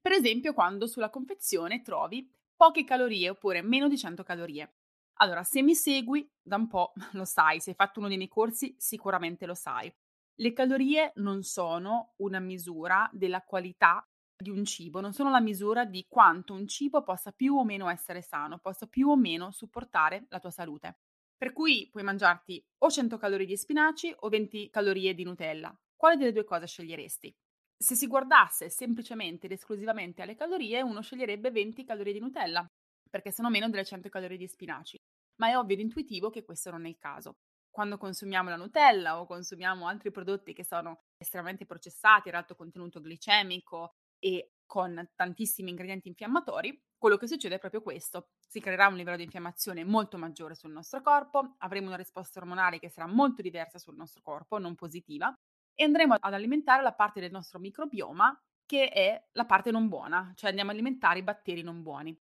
Per 0.00 0.12
esempio 0.12 0.54
quando 0.54 0.86
sulla 0.86 1.10
confezione 1.10 1.82
trovi 1.82 2.30
poche 2.54 2.84
calorie 2.84 3.30
oppure 3.30 3.62
meno 3.62 3.88
di 3.88 3.98
100 3.98 4.22
calorie. 4.22 4.74
Allora, 5.18 5.42
se 5.42 5.62
mi 5.62 5.74
segui 5.74 6.28
da 6.42 6.56
un 6.56 6.68
po' 6.68 6.92
lo 7.12 7.24
sai, 7.24 7.60
se 7.60 7.70
hai 7.70 7.76
fatto 7.76 7.98
uno 7.98 8.08
dei 8.08 8.16
miei 8.16 8.28
corsi 8.28 8.74
sicuramente 8.78 9.46
lo 9.46 9.54
sai. 9.54 9.92
Le 10.38 10.52
calorie 10.52 11.12
non 11.16 11.42
sono 11.42 12.12
una 12.16 12.40
misura 12.40 13.08
della 13.12 13.42
qualità 13.42 14.06
di 14.36 14.50
un 14.50 14.64
cibo, 14.66 15.00
non 15.00 15.14
sono 15.14 15.30
la 15.30 15.40
misura 15.40 15.86
di 15.86 16.04
quanto 16.08 16.52
un 16.52 16.68
cibo 16.68 17.02
possa 17.02 17.32
più 17.32 17.56
o 17.56 17.64
meno 17.64 17.88
essere 17.88 18.20
sano, 18.20 18.58
possa 18.58 18.86
più 18.86 19.08
o 19.08 19.16
meno 19.16 19.50
supportare 19.50 20.26
la 20.28 20.38
tua 20.38 20.50
salute. 20.50 20.98
Per 21.38 21.52
cui 21.52 21.88
puoi 21.90 22.02
mangiarti 22.02 22.64
o 22.78 22.90
100 22.90 23.18
calorie 23.18 23.44
di 23.44 23.58
spinaci 23.58 24.14
o 24.20 24.28
20 24.30 24.70
calorie 24.70 25.12
di 25.12 25.22
Nutella. 25.22 25.76
Quale 25.94 26.16
delle 26.16 26.32
due 26.32 26.44
cose 26.44 26.66
sceglieresti? 26.66 27.34
Se 27.76 27.94
si 27.94 28.06
guardasse 28.06 28.70
semplicemente 28.70 29.44
ed 29.44 29.52
esclusivamente 29.52 30.22
alle 30.22 30.34
calorie, 30.34 30.80
uno 30.80 31.02
sceglierebbe 31.02 31.50
20 31.50 31.84
calorie 31.84 32.14
di 32.14 32.20
Nutella, 32.20 32.66
perché 33.10 33.30
sono 33.32 33.50
meno 33.50 33.68
delle 33.68 33.84
100 33.84 34.08
calorie 34.08 34.38
di 34.38 34.48
spinaci. 34.48 34.96
Ma 35.36 35.48
è 35.48 35.58
ovvio 35.58 35.74
ed 35.74 35.80
intuitivo 35.80 36.30
che 36.30 36.42
questo 36.42 36.70
non 36.70 36.86
è 36.86 36.88
il 36.88 36.96
caso. 36.96 37.34
Quando 37.68 37.98
consumiamo 37.98 38.48
la 38.48 38.56
Nutella 38.56 39.20
o 39.20 39.26
consumiamo 39.26 39.86
altri 39.86 40.10
prodotti 40.10 40.54
che 40.54 40.64
sono 40.64 41.00
estremamente 41.18 41.66
processati, 41.66 42.30
ad 42.30 42.36
alto 42.36 42.54
contenuto 42.54 43.02
glicemico 43.02 43.96
e 44.18 44.52
con 44.64 45.10
tantissimi 45.14 45.68
ingredienti 45.68 46.08
infiammatori, 46.08 46.82
quello 46.96 47.18
che 47.18 47.26
succede 47.26 47.56
è 47.56 47.58
proprio 47.58 47.82
questo. 47.82 48.28
Si 48.48 48.60
creerà 48.60 48.86
un 48.86 48.96
livello 48.96 49.16
di 49.16 49.24
infiammazione 49.24 49.84
molto 49.84 50.18
maggiore 50.18 50.54
sul 50.54 50.70
nostro 50.70 51.02
corpo, 51.02 51.56
avremo 51.58 51.88
una 51.88 51.96
risposta 51.96 52.38
ormonale 52.38 52.78
che 52.78 52.88
sarà 52.88 53.06
molto 53.06 53.42
diversa 53.42 53.78
sul 53.78 53.96
nostro 53.96 54.22
corpo, 54.22 54.58
non 54.58 54.74
positiva, 54.74 55.34
e 55.74 55.84
andremo 55.84 56.14
ad 56.18 56.32
alimentare 56.32 56.82
la 56.82 56.92
parte 56.92 57.20
del 57.20 57.30
nostro 57.30 57.58
microbioma 57.58 58.34
che 58.66 58.88
è 58.88 59.28
la 59.32 59.46
parte 59.46 59.70
non 59.70 59.88
buona, 59.88 60.32
cioè 60.34 60.50
andiamo 60.50 60.70
ad 60.70 60.76
alimentare 60.76 61.20
i 61.20 61.22
batteri 61.22 61.62
non 61.62 61.82
buoni. 61.82 62.16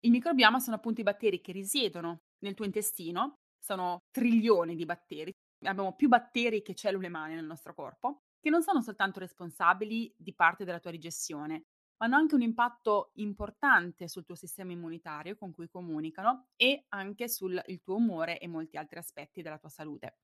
Il 0.00 0.10
microbioma 0.10 0.58
sono 0.58 0.76
appunto 0.76 1.00
i 1.00 1.04
batteri 1.04 1.40
che 1.40 1.52
risiedono 1.52 2.22
nel 2.40 2.54
tuo 2.54 2.64
intestino, 2.64 3.34
sono 3.62 3.98
trilioni 4.10 4.74
di 4.74 4.84
batteri, 4.84 5.30
abbiamo 5.64 5.94
più 5.94 6.08
batteri 6.08 6.62
che 6.62 6.74
cellule 6.74 7.08
umane 7.08 7.34
nel 7.34 7.44
nostro 7.44 7.74
corpo, 7.74 8.22
che 8.40 8.50
non 8.50 8.62
sono 8.62 8.80
soltanto 8.80 9.20
responsabili 9.20 10.12
di 10.16 10.34
parte 10.34 10.64
della 10.64 10.80
tua 10.80 10.90
digestione, 10.90 11.62
ma 12.02 12.08
hanno 12.08 12.16
anche 12.16 12.34
un 12.34 12.42
impatto 12.42 13.12
importante 13.14 14.08
sul 14.08 14.24
tuo 14.24 14.34
sistema 14.34 14.72
immunitario 14.72 15.36
con 15.36 15.52
cui 15.52 15.68
comunicano 15.68 16.48
e 16.56 16.86
anche 16.88 17.28
sul 17.28 17.62
tuo 17.84 17.94
umore 17.94 18.40
e 18.40 18.48
molti 18.48 18.76
altri 18.76 18.98
aspetti 18.98 19.40
della 19.40 19.58
tua 19.58 19.68
salute. 19.68 20.16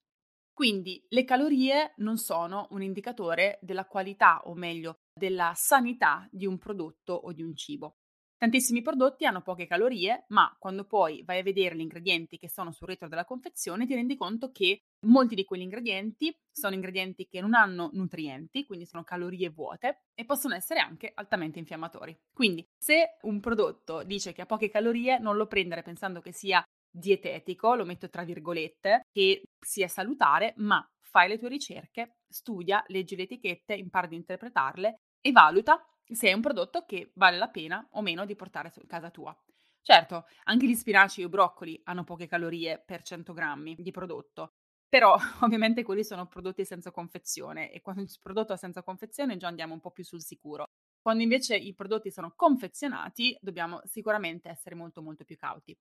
Quindi 0.52 1.00
le 1.10 1.22
calorie 1.22 1.92
non 1.98 2.16
sono 2.16 2.66
un 2.70 2.82
indicatore 2.82 3.60
della 3.62 3.86
qualità 3.86 4.40
o 4.46 4.54
meglio 4.54 5.02
della 5.14 5.52
sanità 5.54 6.26
di 6.32 6.46
un 6.46 6.58
prodotto 6.58 7.12
o 7.12 7.32
di 7.32 7.42
un 7.42 7.54
cibo. 7.54 7.98
Tantissimi 8.38 8.82
prodotti 8.82 9.26
hanno 9.26 9.42
poche 9.42 9.66
calorie, 9.66 10.24
ma 10.28 10.54
quando 10.60 10.84
poi 10.84 11.24
vai 11.24 11.40
a 11.40 11.42
vedere 11.42 11.74
gli 11.74 11.80
ingredienti 11.80 12.38
che 12.38 12.48
sono 12.48 12.70
sul 12.70 12.86
retro 12.86 13.08
della 13.08 13.24
confezione 13.24 13.84
ti 13.84 13.94
rendi 13.94 14.16
conto 14.16 14.52
che 14.52 14.82
molti 15.06 15.34
di 15.34 15.44
quegli 15.44 15.62
ingredienti 15.62 16.32
sono 16.52 16.76
ingredienti 16.76 17.26
che 17.26 17.40
non 17.40 17.54
hanno 17.54 17.90
nutrienti, 17.94 18.64
quindi 18.64 18.86
sono 18.86 19.02
calorie 19.02 19.50
vuote 19.50 20.04
e 20.14 20.24
possono 20.24 20.54
essere 20.54 20.78
anche 20.78 21.10
altamente 21.16 21.58
infiammatori. 21.58 22.16
Quindi 22.32 22.64
se 22.78 23.16
un 23.22 23.40
prodotto 23.40 24.04
dice 24.04 24.32
che 24.32 24.42
ha 24.42 24.46
poche 24.46 24.70
calorie, 24.70 25.18
non 25.18 25.36
lo 25.36 25.48
prendere 25.48 25.82
pensando 25.82 26.20
che 26.20 26.30
sia 26.30 26.62
dietetico, 26.88 27.74
lo 27.74 27.84
metto 27.84 28.08
tra 28.08 28.22
virgolette, 28.22 29.00
che 29.10 29.42
sia 29.58 29.88
salutare, 29.88 30.54
ma 30.58 30.86
fai 31.00 31.26
le 31.26 31.38
tue 31.38 31.48
ricerche, 31.48 32.18
studia, 32.28 32.84
leggi 32.86 33.16
le 33.16 33.24
etichette, 33.24 33.74
impara 33.74 34.06
ad 34.06 34.12
interpretarle 34.12 34.94
e 35.20 35.32
valuta 35.32 35.84
se 36.10 36.28
è 36.28 36.32
un 36.32 36.40
prodotto 36.40 36.84
che 36.84 37.12
vale 37.14 37.36
la 37.38 37.48
pena 37.48 37.86
o 37.92 38.02
meno 38.02 38.24
di 38.24 38.36
portare 38.36 38.68
a 38.68 38.72
casa 38.86 39.10
tua. 39.10 39.36
Certo, 39.80 40.26
anche 40.44 40.66
gli 40.66 40.74
spinaci 40.74 41.22
o 41.24 41.28
broccoli 41.28 41.80
hanno 41.84 42.04
poche 42.04 42.26
calorie 42.26 42.82
per 42.84 43.02
100 43.02 43.32
grammi 43.32 43.74
di 43.78 43.90
prodotto, 43.90 44.52
però 44.88 45.16
ovviamente 45.40 45.82
quelli 45.82 46.04
sono 46.04 46.26
prodotti 46.26 46.64
senza 46.64 46.90
confezione 46.90 47.70
e 47.72 47.80
quando 47.80 48.02
il 48.02 48.10
prodotto 48.20 48.52
è 48.52 48.56
senza 48.56 48.82
confezione 48.82 49.36
già 49.36 49.48
andiamo 49.48 49.74
un 49.74 49.80
po' 49.80 49.90
più 49.90 50.04
sul 50.04 50.22
sicuro. 50.22 50.64
Quando 51.00 51.22
invece 51.22 51.56
i 51.56 51.74
prodotti 51.74 52.10
sono 52.10 52.32
confezionati 52.36 53.36
dobbiamo 53.40 53.80
sicuramente 53.84 54.48
essere 54.50 54.74
molto 54.74 55.00
molto 55.00 55.24
più 55.24 55.36
cauti. 55.36 55.74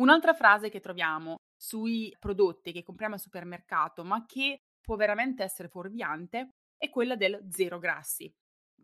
Un'altra 0.00 0.34
frase 0.34 0.68
che 0.70 0.80
troviamo 0.80 1.36
sui 1.56 2.14
prodotti 2.18 2.72
che 2.72 2.82
compriamo 2.82 3.14
al 3.14 3.20
supermercato 3.20 4.04
ma 4.04 4.24
che 4.26 4.58
può 4.80 4.96
veramente 4.96 5.44
essere 5.44 5.68
fuorviante 5.68 6.48
è 6.76 6.90
quella 6.90 7.14
del 7.16 7.46
zero 7.50 7.78
grassi. 7.78 8.32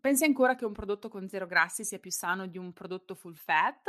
Pensi 0.01 0.23
ancora 0.23 0.55
che 0.55 0.65
un 0.65 0.73
prodotto 0.73 1.09
con 1.09 1.29
zero 1.29 1.45
grassi 1.45 1.85
sia 1.85 1.99
più 1.99 2.09
sano 2.09 2.47
di 2.47 2.57
un 2.57 2.73
prodotto 2.73 3.13
full 3.13 3.35
fat? 3.35 3.83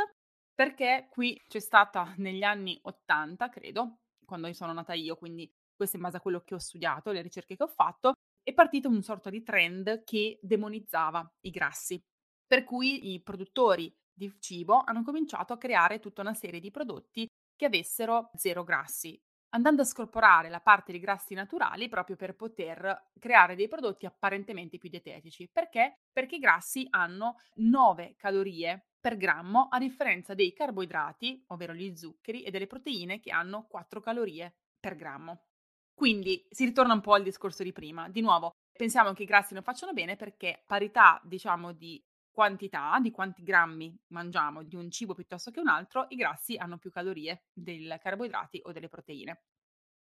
Perché 0.55 1.09
qui 1.11 1.43
c'è 1.49 1.59
stata 1.59 2.13
negli 2.19 2.43
anni 2.43 2.79
80, 2.83 3.49
credo, 3.49 4.01
quando 4.27 4.53
sono 4.53 4.75
nata 4.75 4.93
io, 4.93 5.17
quindi 5.17 5.51
questo 5.75 5.97
in 5.97 6.03
base 6.03 6.19
a 6.19 6.21
quello 6.21 6.43
che 6.43 6.55
ho 6.55 6.59
studiato, 6.59 7.13
le 7.13 7.23
ricerche 7.23 7.57
che 7.57 7.63
ho 7.63 7.69
fatto, 7.69 8.13
è 8.43 8.53
partito 8.53 8.91
un 8.91 9.03
sorta 9.03 9.31
di 9.31 9.43
trend 9.43 10.05
che 10.05 10.39
demonizzava 10.43 11.27
i 11.47 11.51
grassi. 11.51 11.99
Per 12.47 12.63
cui 12.65 13.15
i 13.15 13.23
produttori 13.23 13.91
di 14.13 14.31
cibo 14.39 14.83
hanno 14.85 15.03
cominciato 15.05 15.55
a 15.55 15.59
creare 15.59 15.99
tutta 15.99 16.21
una 16.21 16.35
serie 16.35 16.61
di 16.61 16.71
prodotti 16.71 17.27
che 17.57 17.65
avessero 17.65 18.31
zero 18.35 18.65
grassi 18.65 19.19
andando 19.55 19.83
a 19.83 19.87
scorporare 19.87 20.49
la 20.49 20.61
parte 20.61 20.93
di 20.93 20.99
grassi 20.99 21.35
naturali 21.35 21.89
proprio 21.89 22.17
per 22.17 22.35
poter 22.35 23.11
creare 23.19 23.55
dei 23.55 23.69
prodotti 23.69 24.07
apparentemente 24.07 24.79
più 24.79 24.89
dietetici. 24.89 25.49
Perché? 25.51 26.01
Perché 26.13 26.37
i 26.37 26.41
grassi 26.41 26.87
hanno 26.91 27.37
9 27.57 28.15
calorie 28.17 28.89
per 29.01 29.17
grammo 29.17 29.69
a 29.69 29.79
differenza 29.79 30.35
dei 30.35 30.53
carboidrati, 30.53 31.45
ovvero 31.49 31.75
gli 31.75 31.95
zuccheri, 31.97 32.43
e 32.43 32.51
delle 32.51 32.67
proteine 32.67 33.21
che 33.21 33.31
hanno 33.31 33.67
4 33.69 34.01
calorie 34.01 34.55
per 34.79 34.95
grammo. 34.97 35.47
Quindi 35.95 36.47
si 36.51 36.65
ritorna 36.65 36.95
un 36.95 37.01
po' 37.01 37.15
al 37.15 37.23
discorso 37.23 37.63
di 37.63 37.73
prima. 37.73 38.09
Di 38.09 38.21
nuovo, 38.21 38.53
pensiamo 38.73 39.13
che 39.13 39.25
i 39.25 39.27
grassi 39.27 39.55
non 39.55 39.63
facciano 39.63 39.93
bene 39.93 40.17
perché 40.17 40.63
parità, 40.67 41.21
diciamo, 41.25 41.73
di 41.73 42.03
quantità, 42.33 42.99
di 43.01 43.11
quanti 43.11 43.43
grammi 43.43 43.97
mangiamo 44.09 44.63
di 44.63 44.75
un 44.75 44.91
cibo 44.91 45.15
piuttosto 45.15 45.51
che 45.51 45.61
un 45.61 45.69
altro, 45.69 46.07
i 46.09 46.17
grassi 46.17 46.57
hanno 46.57 46.79
più 46.79 46.91
calorie 46.91 47.45
dei 47.53 47.87
carboidrati 48.01 48.61
o 48.65 48.73
delle 48.73 48.89
proteine. 48.89 49.43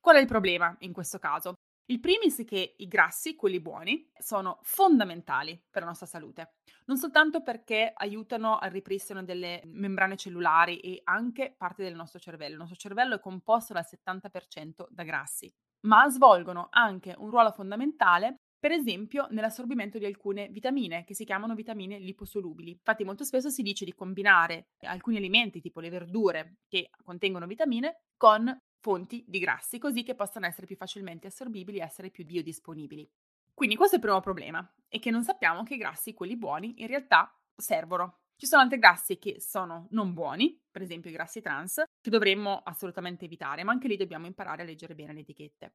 Qual 0.00 0.16
è 0.16 0.20
il 0.20 0.26
problema 0.26 0.74
in 0.80 0.92
questo 0.92 1.18
caso? 1.18 1.54
Il 1.86 2.00
primis 2.00 2.40
è 2.40 2.44
che 2.44 2.76
i 2.78 2.88
grassi, 2.88 3.36
quelli 3.36 3.60
buoni, 3.60 4.10
sono 4.18 4.58
fondamentali 4.62 5.62
per 5.68 5.82
la 5.82 5.88
nostra 5.88 6.06
salute, 6.06 6.54
non 6.86 6.96
soltanto 6.96 7.42
perché 7.42 7.92
aiutano 7.94 8.56
al 8.56 8.70
ripristino 8.70 9.22
delle 9.22 9.60
membrane 9.66 10.16
cellulari 10.16 10.80
e 10.80 11.02
anche 11.04 11.54
parte 11.56 11.82
del 11.82 11.94
nostro 11.94 12.18
cervello. 12.18 12.52
Il 12.52 12.60
nostro 12.60 12.78
cervello 12.78 13.16
è 13.16 13.20
composto 13.20 13.74
dal 13.74 13.84
70% 13.86 14.86
da 14.88 15.02
grassi, 15.02 15.52
ma 15.86 16.08
svolgono 16.08 16.68
anche 16.70 17.14
un 17.18 17.28
ruolo 17.28 17.52
fondamentale 17.52 18.43
per 18.64 18.72
esempio 18.72 19.26
nell'assorbimento 19.28 19.98
di 19.98 20.06
alcune 20.06 20.48
vitamine 20.48 21.04
che 21.04 21.14
si 21.14 21.26
chiamano 21.26 21.54
vitamine 21.54 21.98
liposolubili. 21.98 22.70
Infatti 22.70 23.04
molto 23.04 23.22
spesso 23.22 23.50
si 23.50 23.60
dice 23.60 23.84
di 23.84 23.92
combinare 23.92 24.68
alcuni 24.86 25.18
alimenti 25.18 25.60
tipo 25.60 25.80
le 25.80 25.90
verdure 25.90 26.60
che 26.66 26.88
contengono 27.02 27.46
vitamine 27.46 28.04
con 28.16 28.58
fonti 28.80 29.22
di 29.28 29.38
grassi 29.38 29.78
così 29.78 30.02
che 30.02 30.14
possano 30.14 30.46
essere 30.46 30.66
più 30.66 30.76
facilmente 30.76 31.26
assorbibili 31.26 31.76
e 31.76 31.82
essere 31.82 32.08
più 32.08 32.24
biodisponibili. 32.24 33.06
Quindi 33.52 33.76
questo 33.76 33.96
è 33.96 33.98
il 33.98 34.04
primo 34.04 34.20
problema, 34.20 34.66
è 34.88 34.98
che 34.98 35.10
non 35.10 35.24
sappiamo 35.24 35.62
che 35.62 35.74
i 35.74 35.76
grassi, 35.76 36.14
quelli 36.14 36.38
buoni, 36.38 36.80
in 36.80 36.86
realtà 36.86 37.38
servono. 37.54 38.20
Ci 38.34 38.46
sono 38.46 38.62
altri 38.62 38.78
grassi 38.78 39.18
che 39.18 39.42
sono 39.42 39.88
non 39.90 40.14
buoni, 40.14 40.58
per 40.70 40.80
esempio 40.80 41.10
i 41.10 41.12
grassi 41.12 41.42
trans, 41.42 41.82
che 42.00 42.10
dovremmo 42.10 42.62
assolutamente 42.64 43.26
evitare, 43.26 43.62
ma 43.62 43.72
anche 43.72 43.88
lì 43.88 43.98
dobbiamo 43.98 44.24
imparare 44.24 44.62
a 44.62 44.64
leggere 44.64 44.94
bene 44.94 45.12
le 45.12 45.20
etichette. 45.20 45.74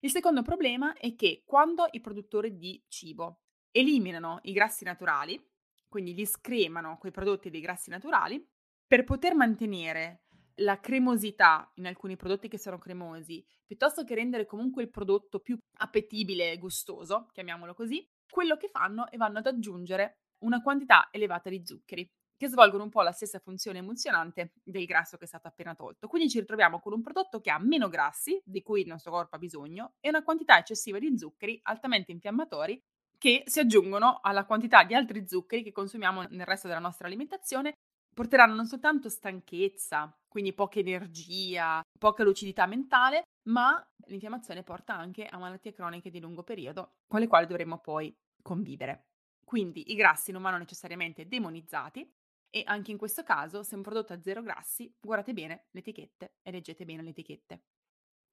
Il 0.00 0.10
secondo 0.10 0.42
problema 0.42 0.94
è 0.94 1.14
che 1.14 1.42
quando 1.46 1.88
i 1.90 2.00
produttori 2.00 2.56
di 2.56 2.84
cibo 2.88 3.40
eliminano 3.70 4.40
i 4.42 4.52
grassi 4.52 4.84
naturali, 4.84 5.42
quindi 5.88 6.14
li 6.14 6.26
scremano 6.26 6.98
quei 6.98 7.12
prodotti 7.12 7.48
dei 7.50 7.60
grassi 7.60 7.90
naturali, 7.90 8.46
per 8.86 9.04
poter 9.04 9.34
mantenere 9.34 10.24
la 10.60 10.80
cremosità 10.80 11.70
in 11.76 11.86
alcuni 11.86 12.16
prodotti 12.16 12.48
che 12.48 12.58
sono 12.58 12.78
cremosi, 12.78 13.44
piuttosto 13.64 14.04
che 14.04 14.14
rendere 14.14 14.46
comunque 14.46 14.82
il 14.82 14.90
prodotto 14.90 15.40
più 15.40 15.58
appetibile 15.78 16.52
e 16.52 16.58
gustoso, 16.58 17.28
chiamiamolo 17.32 17.74
così, 17.74 18.06
quello 18.28 18.56
che 18.56 18.68
fanno 18.68 19.10
è 19.10 19.16
vanno 19.16 19.38
ad 19.38 19.46
aggiungere 19.46 20.18
una 20.44 20.60
quantità 20.62 21.08
elevata 21.10 21.50
di 21.50 21.62
zuccheri 21.64 22.06
che 22.36 22.48
svolgono 22.48 22.82
un 22.82 22.90
po' 22.90 23.02
la 23.02 23.12
stessa 23.12 23.38
funzione 23.38 23.78
emulsionante 23.78 24.52
del 24.62 24.84
grasso 24.84 25.16
che 25.16 25.24
è 25.24 25.28
stato 25.28 25.48
appena 25.48 25.74
tolto. 25.74 26.06
Quindi 26.06 26.28
ci 26.28 26.40
ritroviamo 26.40 26.80
con 26.80 26.92
un 26.92 27.02
prodotto 27.02 27.40
che 27.40 27.50
ha 27.50 27.58
meno 27.58 27.88
grassi, 27.88 28.40
di 28.44 28.62
cui 28.62 28.82
il 28.82 28.88
nostro 28.88 29.10
corpo 29.10 29.36
ha 29.36 29.38
bisogno, 29.38 29.94
e 30.00 30.08
una 30.08 30.22
quantità 30.22 30.58
eccessiva 30.58 30.98
di 30.98 31.16
zuccheri 31.18 31.58
altamente 31.62 32.12
infiammatori 32.12 32.80
che 33.18 33.44
si 33.46 33.60
aggiungono 33.60 34.20
alla 34.22 34.44
quantità 34.44 34.84
di 34.84 34.94
altri 34.94 35.26
zuccheri 35.26 35.62
che 35.62 35.72
consumiamo 35.72 36.26
nel 36.28 36.46
resto 36.46 36.68
della 36.68 36.80
nostra 36.80 37.06
alimentazione, 37.06 37.72
porteranno 38.14 38.54
non 38.54 38.66
soltanto 38.66 39.08
stanchezza, 39.08 40.14
quindi 40.28 40.52
poca 40.52 40.78
energia, 40.78 41.82
poca 41.98 42.22
lucidità 42.22 42.66
mentale, 42.66 43.22
ma 43.48 43.82
l'infiammazione 44.06 44.62
porta 44.62 44.94
anche 44.94 45.26
a 45.26 45.38
malattie 45.38 45.72
croniche 45.72 46.10
di 46.10 46.20
lungo 46.20 46.42
periodo, 46.42 46.96
con 47.06 47.20
le 47.20 47.26
quali 47.26 47.46
dovremo 47.46 47.78
poi 47.78 48.14
convivere. 48.42 49.06
Quindi 49.44 49.92
i 49.92 49.94
grassi 49.94 50.32
non 50.32 50.42
vanno 50.42 50.58
necessariamente 50.58 51.28
demonizzati, 51.28 52.10
e 52.56 52.62
anche 52.64 52.90
in 52.90 52.96
questo 52.96 53.22
caso, 53.22 53.62
se 53.62 53.74
un 53.74 53.82
prodotto 53.82 54.14
ha 54.14 54.22
zero 54.22 54.40
grassi, 54.40 54.90
guardate 54.98 55.34
bene 55.34 55.66
le 55.72 55.80
etichette 55.80 56.36
e 56.40 56.50
leggete 56.50 56.86
bene 56.86 57.02
le 57.02 57.10
etichette. 57.10 57.64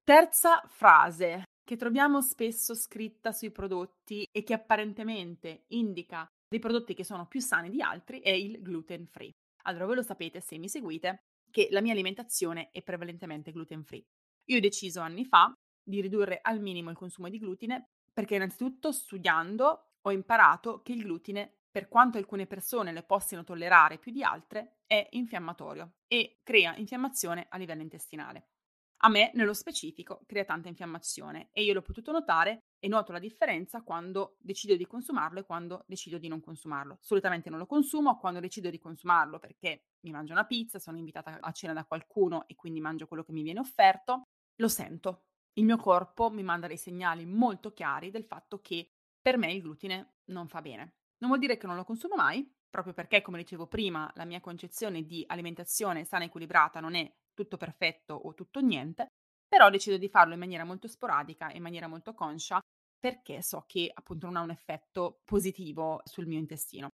Terza 0.01 0.61
frase 0.67 1.43
che 1.61 1.75
troviamo 1.75 2.21
spesso 2.21 2.73
scritta 2.73 3.33
sui 3.33 3.51
prodotti 3.51 4.25
e 4.31 4.43
che 4.43 4.53
apparentemente 4.53 5.65
indica 5.69 6.25
dei 6.47 6.59
prodotti 6.59 6.93
che 6.93 7.03
sono 7.03 7.27
più 7.27 7.41
sani 7.41 7.69
di 7.69 7.81
altri 7.81 8.21
è 8.21 8.29
il 8.29 8.61
gluten 8.61 9.07
free. 9.07 9.31
Allora, 9.63 9.87
voi 9.87 9.95
lo 9.95 10.01
sapete 10.01 10.39
se 10.39 10.57
mi 10.57 10.69
seguite 10.69 11.23
che 11.51 11.67
la 11.71 11.81
mia 11.81 11.91
alimentazione 11.91 12.69
è 12.71 12.81
prevalentemente 12.81 13.51
gluten 13.51 13.83
free. 13.83 14.05
Io 14.45 14.57
ho 14.57 14.61
deciso 14.61 15.01
anni 15.01 15.25
fa 15.25 15.53
di 15.83 15.99
ridurre 15.99 16.39
al 16.41 16.61
minimo 16.61 16.89
il 16.89 16.95
consumo 16.95 17.27
di 17.27 17.39
glutine 17.39 17.89
perché 18.13 18.35
innanzitutto 18.35 18.93
studiando 18.93 19.87
ho 20.01 20.11
imparato 20.11 20.81
che 20.81 20.93
il 20.93 21.03
glutine, 21.03 21.62
per 21.73 21.87
quanto 21.87 22.19
alcune 22.19 22.45
persone 22.45 22.91
le 22.91 23.01
possano 23.01 23.43
tollerare 23.43 23.97
più 23.97 24.11
di 24.11 24.21
altre, 24.21 24.81
è 24.85 25.07
infiammatorio 25.13 25.95
e 26.07 26.37
crea 26.43 26.75
infiammazione 26.77 27.47
a 27.49 27.57
livello 27.57 27.81
intestinale. 27.81 28.49
A 28.97 29.09
me, 29.09 29.31
nello 29.33 29.55
specifico, 29.55 30.21
crea 30.27 30.45
tanta 30.45 30.67
infiammazione 30.69 31.49
e 31.51 31.63
io 31.63 31.73
l'ho 31.73 31.81
potuto 31.81 32.11
notare 32.11 32.59
e 32.77 32.87
noto 32.87 33.11
la 33.11 33.17
differenza 33.17 33.81
quando 33.81 34.37
decido 34.39 34.75
di 34.75 34.85
consumarlo 34.85 35.39
e 35.39 35.45
quando 35.45 35.83
decido 35.87 36.19
di 36.19 36.27
non 36.27 36.41
consumarlo. 36.41 36.99
Solitamente 37.01 37.49
non 37.49 37.57
lo 37.57 37.65
consumo 37.65 38.19
quando 38.19 38.39
decido 38.39 38.69
di 38.69 38.77
consumarlo 38.77 39.39
perché 39.39 39.87
mi 40.01 40.11
mangio 40.11 40.33
una 40.33 40.45
pizza, 40.45 40.77
sono 40.77 40.99
invitata 40.99 41.39
a 41.41 41.51
cena 41.51 41.73
da 41.73 41.85
qualcuno 41.85 42.47
e 42.47 42.53
quindi 42.53 42.81
mangio 42.81 43.07
quello 43.07 43.23
che 43.23 43.31
mi 43.31 43.41
viene 43.41 43.59
offerto, 43.59 44.27
lo 44.57 44.67
sento. 44.67 45.23
Il 45.53 45.65
mio 45.65 45.77
corpo 45.77 46.29
mi 46.29 46.43
manda 46.43 46.67
dei 46.67 46.77
segnali 46.77 47.25
molto 47.25 47.73
chiari 47.73 48.11
del 48.11 48.25
fatto 48.25 48.61
che 48.61 48.91
per 49.19 49.37
me 49.37 49.51
il 49.51 49.63
glutine 49.63 50.17
non 50.25 50.47
fa 50.47 50.61
bene. 50.61 50.97
Non 51.23 51.31
vuol 51.31 51.39
dire 51.39 51.55
che 51.55 51.67
non 51.67 51.77
lo 51.77 51.85
consumo 51.85 52.15
mai, 52.15 52.45
proprio 52.69 52.93
perché, 52.93 53.21
come 53.21 53.37
dicevo 53.37 53.65
prima, 53.65 54.11
la 54.15 54.25
mia 54.25 54.41
concezione 54.41 55.05
di 55.05 55.23
alimentazione 55.25 56.03
sana 56.03 56.23
e 56.23 56.27
equilibrata 56.27 56.81
non 56.81 56.95
è 56.95 57.09
tutto 57.33 57.55
perfetto 57.55 58.13
o 58.13 58.33
tutto 58.33 58.59
niente, 58.59 59.07
però 59.47 59.69
decido 59.69 59.95
di 59.95 60.09
farlo 60.09 60.33
in 60.33 60.39
maniera 60.39 60.65
molto 60.65 60.89
sporadica, 60.89 61.49
in 61.53 61.61
maniera 61.61 61.87
molto 61.87 62.13
conscia, 62.13 62.59
perché 62.99 63.41
so 63.41 63.63
che 63.65 63.89
appunto 63.93 64.25
non 64.25 64.35
ha 64.35 64.41
un 64.41 64.49
effetto 64.49 65.21
positivo 65.23 66.01
sul 66.03 66.27
mio 66.27 66.39
intestino. 66.39 66.89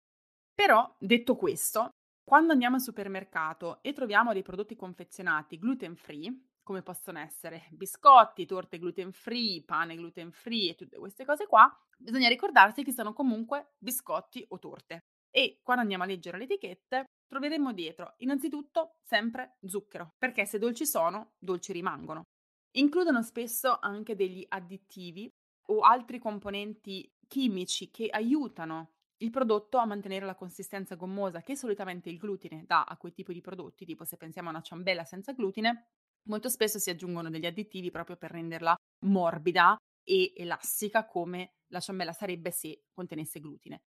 Però, 0.53 0.93
detto 0.99 1.37
questo, 1.37 1.91
quando 2.25 2.53
andiamo 2.53 2.75
al 2.75 2.83
supermercato 2.83 3.81
e 3.81 3.93
troviamo 3.93 4.33
dei 4.33 4.43
prodotti 4.43 4.75
confezionati 4.75 5.57
gluten 5.57 5.95
free, 5.95 6.37
come 6.67 6.83
possono 6.83 7.21
essere 7.21 7.69
biscotti, 7.71 8.45
torte 8.45 8.81
gluten 8.81 9.13
free, 9.13 9.63
pane 9.63 9.95
gluten 9.95 10.33
free 10.33 10.71
e 10.71 10.75
tutte 10.75 10.99
queste 10.99 11.25
cose 11.25 11.47
qua, 11.47 11.73
bisogna 11.97 12.29
ricordarsi 12.29 12.83
che 12.83 12.91
sono 12.91 13.13
comunque 13.13 13.75
biscotti 13.79 14.45
o 14.49 14.59
torte. 14.59 15.05
E 15.31 15.61
quando 15.63 15.83
andiamo 15.83 16.03
a 16.03 16.09
leggere 16.09 16.39
le 16.39 16.45
etichette, 16.45 17.05
troveremo 17.29 17.73
dietro 17.73 18.15
innanzitutto 18.19 18.97
sempre 19.05 19.59
zucchero, 19.65 20.15
perché 20.19 20.45
se 20.45 20.59
dolci 20.59 20.85
sono, 20.87 21.35
dolci 21.39 21.73
rimangono. 21.73 22.25
Includono 22.73 23.23
spesso 23.23 23.79
anche 23.81 24.17
degli 24.17 24.45
additivi 24.49 25.33
o 25.69 25.81
altri 25.83 26.19
componenti 26.19 27.09
chimici 27.29 27.93
che 27.93 28.09
aiutano 28.09 28.95
il 29.19 29.31
prodotto 29.31 29.79
a 29.79 29.87
mantenere 29.87 30.27
la 30.27 30.35
consistenza 30.35 30.97
gommosa 30.97 31.43
che 31.43 31.55
solitamente 31.55 32.11
il 32.11 32.19
glutine 32.19 32.65
dà 32.67 32.83
a 32.83 32.97
quei 32.97 33.13
tipi 33.13 33.33
di 33.33 33.41
prodotti, 33.41 33.85
tipo 33.85 34.05
se 34.05 34.17
pensiamo 34.17 34.49
a 34.49 34.51
una 34.51 34.63
ciambella 34.63 35.05
senza 35.05 35.33
glutine, 35.33 35.91
molto 36.27 36.49
spesso 36.49 36.79
si 36.79 36.91
aggiungono 36.91 37.31
degli 37.31 37.47
additivi 37.47 37.91
proprio 37.91 38.17
per 38.17 38.31
renderla 38.31 38.75
morbida 39.05 39.77
e 40.05 40.33
elastica 40.37 41.07
come 41.07 41.51
la 41.69 41.81
ciambella 41.81 42.13
sarebbe 42.13 42.51
se 42.51 42.85
contenesse 42.93 43.41
glutine. 43.41 43.81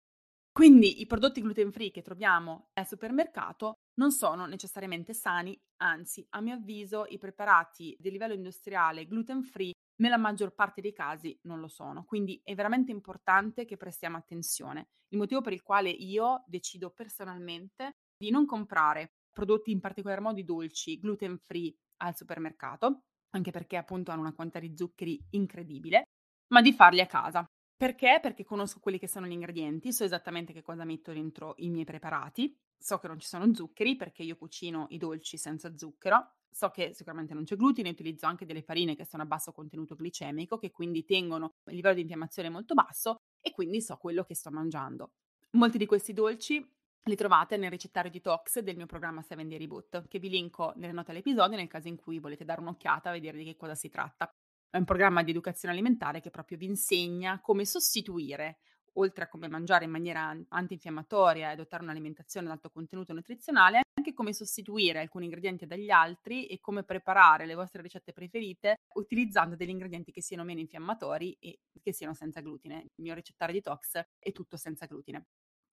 Quindi 0.52 1.00
i 1.02 1.06
prodotti 1.06 1.42
gluten 1.42 1.72
free 1.72 1.92
che 1.92 2.02
troviamo 2.02 2.70
al 2.74 2.88
supermercato 2.88 3.76
non 4.00 4.12
sono 4.12 4.46
necessariamente 4.46 5.14
sani, 5.14 5.58
anzi, 5.78 6.26
a 6.32 6.42
mio 6.42 6.56
avviso, 6.56 7.06
i 7.08 7.18
preparati 7.18 7.96
di 8.00 8.12
livello 8.12 8.34
industriale 8.34 9.06
gluten 9.06 9.44
free 9.44 9.72
nella 10.02 10.18
maggior 10.18 10.54
parte 10.54 10.82
dei 10.82 10.94
casi 10.94 11.38
non 11.44 11.60
lo 11.60 11.68
sono. 11.68 12.04
Quindi 12.04 12.42
è 12.44 12.56
veramente 12.56 12.92
importante 12.92 13.66
che 13.66 13.78
prestiamo 13.78 14.18
attenzione. 14.18 14.88
Il 15.10 15.18
motivo 15.18 15.42
per 15.42 15.54
il 15.54 15.62
quale 15.62 15.90
io 15.90 16.44
decido 16.48 16.90
personalmente 16.90 17.92
di 18.18 18.32
non 18.32 18.46
comprare 18.46 19.12
prodotti 19.32 19.72
in 19.72 19.80
particolar 19.80 20.20
modo 20.20 20.42
dolci 20.44 21.00
gluten 21.00 21.38
free 21.38 21.74
al 22.00 22.16
supermercato, 22.16 23.04
anche 23.32 23.52
perché 23.52 23.78
appunto 23.78 24.12
hanno 24.12 24.22
una 24.22 24.34
quantità 24.34 24.60
di 24.60 24.76
zuccheri 24.76 25.28
incredibile, 25.32 26.04
ma 26.48 26.62
di 26.62 26.74
farli 26.74 27.02
a 27.02 27.06
casa. 27.06 27.46
Perché? 27.76 28.20
Perché 28.22 28.44
conosco 28.44 28.80
quelli 28.80 29.00
che 29.00 29.08
sono 29.08 29.26
gli 29.26 29.32
ingredienti, 29.32 29.94
so 29.94 30.04
esattamente 30.04 30.52
che 30.52 30.62
cosa 30.62 30.84
metto 30.84 31.14
dentro 31.14 31.54
i 31.58 31.70
miei 31.70 31.86
preparati, 31.86 32.54
so 32.78 32.98
che 32.98 33.08
non 33.08 33.20
ci 33.20 33.28
sono 33.28 33.54
zuccheri 33.54 33.96
perché 33.96 34.24
io 34.24 34.36
cucino 34.36 34.88
i 34.90 34.98
dolci 34.98 35.38
senza 35.38 35.76
zucchero, 35.76 36.34
so 36.50 36.70
che 36.72 36.94
sicuramente 36.94 37.34
non 37.34 37.44
c'è 37.44 37.56
glutine, 37.56 37.90
utilizzo 37.90 38.26
anche 38.26 38.46
delle 38.46 38.64
farine 38.64 38.96
che 38.96 39.06
sono 39.06 39.24
a 39.24 39.26
basso 39.26 39.52
contenuto 39.52 39.96
glicemico, 39.96 40.58
che 40.58 40.72
quindi 40.72 41.06
tengono 41.06 41.52
il 41.68 41.76
livello 41.76 41.96
di 41.96 42.02
infiammazione 42.02 42.50
molto 42.50 42.74
basso 42.74 43.18
e 43.42 43.52
quindi 43.52 43.82
so 43.82 43.96
quello 43.98 44.24
che 44.24 44.36
sto 44.36 44.52
mangiando. 44.52 45.12
Molti 45.52 45.78
di 45.78 45.86
questi 45.86 46.14
dolci 46.14 46.66
li 47.04 47.16
trovate 47.16 47.58
nel 47.58 47.72
ricettario 47.72 48.12
detox 48.12 48.60
del 48.60 48.76
mio 48.76 48.86
programma 48.86 49.22
7 49.22 49.48
Day 49.48 49.58
Reboot, 49.58 50.08
che 50.08 50.20
vi 50.20 50.30
linko 50.30 50.74
nelle 50.76 50.94
note 50.94 51.12
all'episodio 51.12 51.58
nel 51.58 51.68
caso 51.68 51.88
in 51.88 51.96
cui 51.96 52.20
volete 52.20 52.46
dare 52.46 52.62
un'occhiata 52.62 53.10
a 53.10 53.14
vedere 53.14 53.38
di 53.38 53.46
che 53.46 53.56
cosa 53.56 53.76
si 53.76 53.90
tratta. 53.90 54.30
È 54.70 54.78
un 54.78 54.86
programma 54.86 55.24
di 55.24 55.32
educazione 55.32 55.74
alimentare 55.74 56.22
che 56.22 56.30
proprio 56.30 56.58
vi 56.58 56.66
insegna 56.66 57.40
come 57.42 57.66
sostituire, 57.66 58.60
oltre 58.94 59.24
a 59.24 59.28
come 59.28 59.48
mangiare 59.48 59.86
in 59.86 59.92
maniera 59.92 60.38
antinfiammatoria 60.48 61.50
e 61.50 61.54
adottare 61.54 61.84
un'alimentazione 61.84 62.48
ad 62.48 62.54
alto 62.54 62.70
contenuto 62.70 63.14
nutrizionale, 63.14 63.82
anche 63.94 64.14
come 64.14 64.34
sostituire 64.34 65.00
alcuni 65.00 65.26
ingredienti 65.26 65.66
dagli 65.66 65.90
altri 65.90 66.46
e 66.46 66.60
come 66.60 66.84
preparare 66.84 67.46
le 67.46 67.56
vostre 67.56 67.82
ricette 67.82 68.14
preferite 68.14 68.76
utilizzando 68.94 69.56
degli 69.56 69.70
ingredienti 69.70 70.12
che 70.12 70.22
siano 70.22 70.44
meno 70.44 70.60
infiammatori 70.60 71.36
e 71.40 71.60
che 71.82 71.94
siano 71.94 72.14
senza 72.14 72.42
glutine. 72.42 72.82
Il 72.96 73.04
mio 73.04 73.16
ricettario 73.16 73.56
detox 73.56 74.00
è 74.20 74.32
tutto 74.32 74.58
senza 74.58 74.86
glutine. 74.86 75.26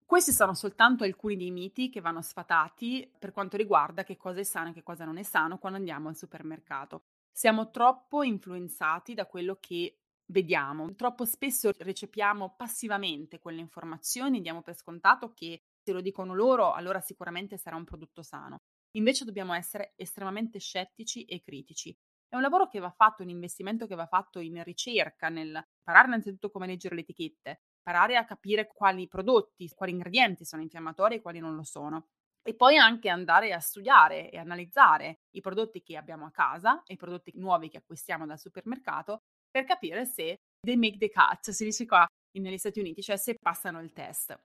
Questi 0.06 0.30
sono 0.30 0.54
soltanto 0.54 1.02
alcuni 1.02 1.36
dei 1.36 1.50
miti 1.50 1.90
che 1.90 2.00
vanno 2.00 2.22
sfatati 2.22 3.12
per 3.18 3.32
quanto 3.32 3.56
riguarda 3.56 4.04
che 4.04 4.16
cosa 4.16 4.38
è 4.38 4.44
sano 4.44 4.70
e 4.70 4.72
che 4.72 4.84
cosa 4.84 5.04
non 5.04 5.18
è 5.18 5.22
sano 5.24 5.58
quando 5.58 5.78
andiamo 5.78 6.08
al 6.08 6.16
supermercato 6.16 7.02
siamo 7.32 7.70
troppo 7.70 8.22
influenzati 8.22 9.14
da 9.14 9.26
quello 9.26 9.58
che 9.60 9.98
vediamo. 10.26 10.94
Troppo 10.94 11.24
spesso 11.26 11.70
recepiamo 11.76 12.54
passivamente 12.56 13.40
quelle 13.40 13.60
informazioni, 13.60 14.40
diamo 14.40 14.62
per 14.62 14.76
scontato 14.76 15.32
che 15.34 15.64
se 15.82 15.92
lo 15.92 16.00
dicono 16.00 16.34
loro, 16.34 16.72
allora 16.72 17.00
sicuramente 17.00 17.58
sarà 17.58 17.76
un 17.76 17.84
prodotto 17.84 18.22
sano. 18.22 18.62
Invece 18.92 19.24
dobbiamo 19.24 19.52
essere 19.52 19.92
estremamente 19.96 20.58
scettici 20.60 21.24
e 21.24 21.42
critici. 21.42 21.94
È 22.28 22.36
un 22.36 22.42
lavoro 22.42 22.68
che 22.68 22.78
va 22.78 22.90
fatto, 22.90 23.22
un 23.22 23.28
investimento 23.28 23.86
che 23.86 23.94
va 23.94 24.06
fatto 24.06 24.38
in 24.40 24.62
ricerca, 24.64 25.28
nel 25.28 25.48
imparare 25.48 26.06
innanzitutto 26.06 26.50
come 26.50 26.66
leggere 26.66 26.94
le 26.94 27.02
etichette, 27.02 27.60
imparare 27.86 28.16
a 28.16 28.24
capire 28.24 28.66
quali 28.66 29.06
prodotti, 29.06 29.68
quali 29.68 29.92
ingredienti 29.92 30.44
sono 30.44 30.60
infiammatori 30.60 31.16
e 31.16 31.20
quali 31.20 31.38
non 31.38 31.54
lo 31.54 31.62
sono 31.62 32.08
e 32.42 32.54
poi 32.54 32.76
anche 32.76 33.08
andare 33.08 33.52
a 33.52 33.60
studiare 33.60 34.30
e 34.30 34.38
analizzare 34.38 35.20
i 35.30 35.40
prodotti 35.40 35.82
che 35.82 35.96
abbiamo 35.96 36.26
a 36.26 36.30
casa 36.32 36.82
e 36.84 36.94
i 36.94 36.96
prodotti 36.96 37.32
nuovi 37.36 37.68
che 37.68 37.78
acquistiamo 37.78 38.26
dal 38.26 38.38
supermercato 38.38 39.22
per 39.48 39.64
capire 39.64 40.04
se 40.04 40.40
they 40.60 40.76
make 40.76 40.98
the 40.98 41.10
cut, 41.10 41.50
si 41.50 41.64
dice 41.64 41.86
qua 41.86 42.04
negli 42.32 42.58
Stati 42.58 42.80
Uniti, 42.80 43.02
cioè 43.02 43.16
se 43.16 43.36
passano 43.40 43.80
il 43.80 43.92
test. 43.92 44.38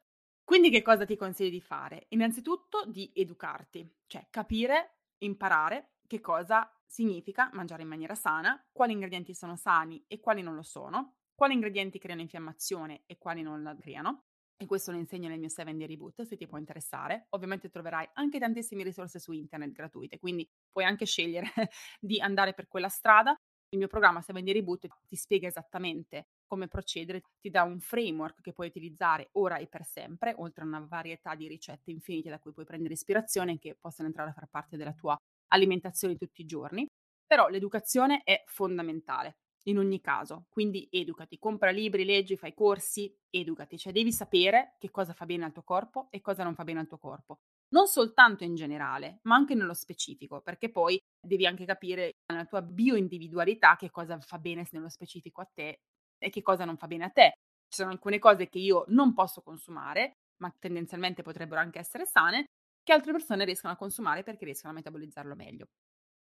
Quindi 0.43 0.69
che 0.69 0.82
cosa 0.82 1.06
ti 1.06 1.15
consiglio 1.15 1.49
di 1.49 1.62
fare? 1.62 2.06
Innanzitutto 2.10 2.86
di 2.86 3.12
educarti, 3.13 3.88
cioè 4.08 4.27
capire, 4.30 4.99
imparare 5.19 5.93
che 6.08 6.19
cosa 6.19 6.71
significa 6.86 7.49
mangiare 7.54 7.82
in 7.82 7.89
maniera 7.89 8.15
sana, 8.15 8.63
quali 8.71 8.93
ingredienti 8.93 9.34
sono 9.34 9.56
sani 9.56 10.04
e 10.08 10.19
quali 10.19 10.41
non 10.41 10.56
lo 10.56 10.63
sono, 10.63 11.20
quali 11.41 11.56
ingredienti 11.56 11.97
creano 11.97 12.21
infiammazione 12.21 13.01
e 13.08 13.17
quali 13.17 13.41
non 13.41 13.63
la 13.63 13.75
creano, 13.75 14.25
e 14.56 14.67
questo 14.67 14.91
lo 14.91 14.99
insegno 14.99 15.27
nel 15.27 15.39
mio 15.39 15.49
7 15.49 15.75
day 15.75 15.88
reboot 15.88 16.21
se 16.21 16.38
ti 16.38 16.45
può 16.45 16.60
interessare. 16.60 17.25
Ovviamente 17.30 17.71
troverai 17.71 18.08
anche 18.13 18.38
tantissime 18.38 18.84
risorse 18.84 19.17
su 19.17 19.32
internet 19.32 19.71
gratuite, 19.71 20.19
quindi 20.19 20.47
puoi 20.71 20.86
anche 20.86 21.08
scegliere 21.08 21.47
di 21.99 22.21
andare 22.21 22.54
per 22.54 22.67
quella 22.67 22.89
strada. 22.89 23.36
Il 23.69 23.80
mio 23.80 23.88
programma 23.88 24.21
7 24.21 24.39
day 24.43 24.54
reboot 24.54 24.86
ti 25.08 25.15
spiega 25.15 25.47
esattamente 25.47 26.27
come 26.45 26.67
procedere, 26.67 27.23
ti 27.39 27.49
dà 27.49 27.63
un 27.63 27.80
framework 27.80 28.39
che 28.41 28.54
puoi 28.54 28.67
utilizzare 28.67 29.30
ora 29.32 29.58
e 29.58 29.65
per 29.65 29.84
sempre, 29.84 30.36
oltre 30.38 30.63
a 30.63 30.67
una 30.67 30.86
varietà 30.88 31.34
di 31.34 31.47
ricette 31.47 31.89
infinite 31.89 32.30
da 32.30 32.38
cui 32.38 32.51
puoi 32.51 32.65
prendere 32.65 32.93
ispirazione 32.93 33.54
e 33.54 33.58
che 33.58 33.75
possono 33.80 34.08
entrare 34.10 34.30
a 34.30 34.34
far 34.34 34.47
parte 34.47 34.77
della 34.77 34.93
tua 34.93 35.17
alimentazione 35.47 36.17
tutti 36.17 36.41
i 36.41 36.45
giorni. 36.45 36.86
Però 37.25 37.47
l'educazione 37.47 38.21
è 38.23 38.43
fondamentale 38.45 39.38
in 39.63 39.78
ogni 39.78 40.02
caso. 40.02 40.45
Quindi 40.50 40.88
educati, 40.91 41.38
compra 41.38 41.71
libri, 41.71 42.06
leggi, 42.06 42.38
fai 42.38 42.54
corsi, 42.54 43.13
educati, 43.30 43.78
cioè 43.78 43.93
devi 43.93 44.12
sapere 44.12 44.76
che 44.80 44.89
cosa 44.91 45.13
fa 45.13 45.26
bene 45.26 45.45
al 45.45 45.52
tuo 45.52 45.63
corpo 45.63 46.08
e 46.10 46.21
cosa 46.21 46.43
non 46.43 46.56
fa 46.56 46.63
bene 46.63 46.80
al 46.80 46.88
tuo 46.88 46.97
corpo. 46.97 47.39
Non 47.69 47.88
soltanto 47.88 48.43
in 48.43 48.56
generale, 48.56 49.19
ma 49.24 49.36
anche 49.36 49.56
nello 49.56 49.74
specifico, 49.74 50.41
perché 50.41 50.69
poi 50.69 51.00
devi 51.19 51.45
anche 51.45 51.65
capire 51.65 52.12
nella 52.32 52.45
tua 52.45 52.62
bioindividualità 52.62 53.76
che 53.76 53.89
cosa 53.89 54.19
fa 54.19 54.39
bene 54.39 54.67
nello 54.71 54.89
specifico 54.89 55.41
a 55.41 55.50
te 55.54 55.80
e 56.17 56.30
che 56.30 56.41
cosa 56.41 56.65
non 56.65 56.78
fa 56.78 56.88
bene 56.88 57.06
a 57.06 57.10
te. 57.10 57.34
Ci 57.67 57.82
sono 57.82 57.91
alcune 57.91 58.19
cose 58.19 58.50
che 58.50 58.60
io 58.60 58.84
non 58.88 59.13
posso 59.13 59.41
consumare, 59.41 60.17
ma 60.41 60.54
tendenzialmente 60.60 61.21
potrebbero 61.21 61.62
anche 61.62 61.80
essere 61.80 62.06
sane, 62.06 62.45
che 62.84 62.93
altre 62.93 63.12
persone 63.12 63.45
riescono 63.45 63.71
a 63.74 63.78
consumare 63.78 64.24
perché 64.24 64.43
riescono 64.43 64.74
a 64.74 64.76
metabolizzarlo 64.76 65.36
meglio. 65.36 65.67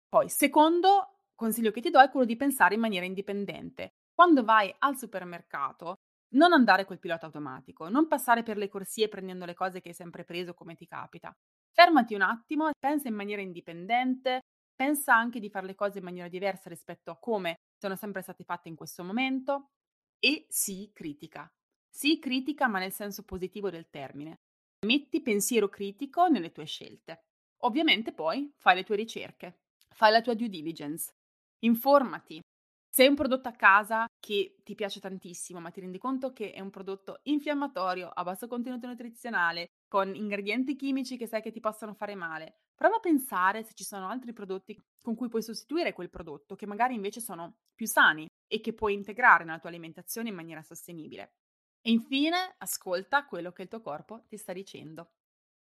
Poi, 0.07 0.29
secondo, 0.29 1.20
consiglio 1.41 1.71
che 1.71 1.81
ti 1.81 1.89
do 1.89 1.99
è 1.99 2.11
quello 2.11 2.27
di 2.27 2.35
pensare 2.35 2.75
in 2.75 2.79
maniera 2.79 3.03
indipendente. 3.03 3.93
Quando 4.13 4.43
vai 4.43 4.71
al 4.77 4.95
supermercato, 4.95 5.95
non 6.35 6.53
andare 6.53 6.85
col 6.85 6.99
pilota 6.99 7.25
automatico, 7.25 7.89
non 7.89 8.07
passare 8.07 8.43
per 8.43 8.57
le 8.57 8.69
corsie 8.69 9.09
prendendo 9.09 9.45
le 9.45 9.55
cose 9.55 9.81
che 9.81 9.89
hai 9.89 9.95
sempre 9.95 10.23
preso 10.23 10.53
come 10.53 10.75
ti 10.75 10.85
capita. 10.85 11.35
Fermati 11.73 12.13
un 12.13 12.21
attimo, 12.21 12.69
pensa 12.77 13.07
in 13.07 13.15
maniera 13.15 13.41
indipendente, 13.41 14.41
pensa 14.75 15.15
anche 15.15 15.39
di 15.39 15.49
fare 15.49 15.65
le 15.65 15.73
cose 15.73 15.97
in 15.97 16.03
maniera 16.03 16.27
diversa 16.27 16.69
rispetto 16.69 17.09
a 17.09 17.17
come 17.17 17.55
sono 17.75 17.95
sempre 17.95 18.21
state 18.21 18.43
fatte 18.43 18.69
in 18.69 18.75
questo 18.75 19.03
momento 19.03 19.71
e 20.19 20.45
sii 20.47 20.91
critica. 20.93 21.51
Sii 21.89 22.19
critica 22.19 22.67
ma 22.67 22.77
nel 22.77 22.91
senso 22.91 23.23
positivo 23.23 23.71
del 23.71 23.89
termine. 23.89 24.35
Metti 24.85 25.21
pensiero 25.21 25.69
critico 25.69 26.27
nelle 26.27 26.51
tue 26.51 26.65
scelte. 26.65 27.23
Ovviamente 27.63 28.13
poi 28.13 28.53
fai 28.57 28.75
le 28.75 28.83
tue 28.83 28.95
ricerche, 28.95 29.61
fai 29.89 30.11
la 30.11 30.21
tua 30.21 30.35
due 30.35 30.49
diligence, 30.49 31.11
informati. 31.61 32.39
Se 32.93 33.03
hai 33.03 33.09
un 33.09 33.15
prodotto 33.15 33.47
a 33.47 33.53
casa 33.53 34.05
che 34.19 34.57
ti 34.63 34.75
piace 34.75 34.99
tantissimo, 34.99 35.59
ma 35.59 35.69
ti 35.69 35.79
rendi 35.79 35.97
conto 35.97 36.33
che 36.33 36.51
è 36.51 36.59
un 36.59 36.69
prodotto 36.69 37.19
infiammatorio, 37.23 38.09
a 38.09 38.23
basso 38.23 38.47
contenuto 38.47 38.87
nutrizionale, 38.87 39.67
con 39.87 40.13
ingredienti 40.13 40.75
chimici 40.75 41.17
che 41.17 41.27
sai 41.27 41.41
che 41.41 41.51
ti 41.51 41.61
possono 41.61 41.93
fare 41.93 42.15
male, 42.15 42.55
prova 42.75 42.97
a 42.97 42.99
pensare 42.99 43.63
se 43.63 43.73
ci 43.73 43.85
sono 43.85 44.09
altri 44.09 44.33
prodotti 44.33 44.77
con 45.01 45.15
cui 45.15 45.29
puoi 45.29 45.41
sostituire 45.41 45.93
quel 45.93 46.09
prodotto, 46.09 46.55
che 46.55 46.65
magari 46.65 46.93
invece 46.93 47.21
sono 47.21 47.59
più 47.73 47.87
sani 47.87 48.27
e 48.45 48.59
che 48.59 48.73
puoi 48.73 48.93
integrare 48.93 49.45
nella 49.45 49.59
tua 49.59 49.69
alimentazione 49.69 50.29
in 50.29 50.35
maniera 50.35 50.61
sostenibile. 50.61 51.35
E 51.81 51.91
infine, 51.91 52.55
ascolta 52.57 53.25
quello 53.25 53.51
che 53.51 53.63
il 53.63 53.67
tuo 53.69 53.81
corpo 53.81 54.25
ti 54.27 54.35
sta 54.35 54.51
dicendo. 54.51 55.13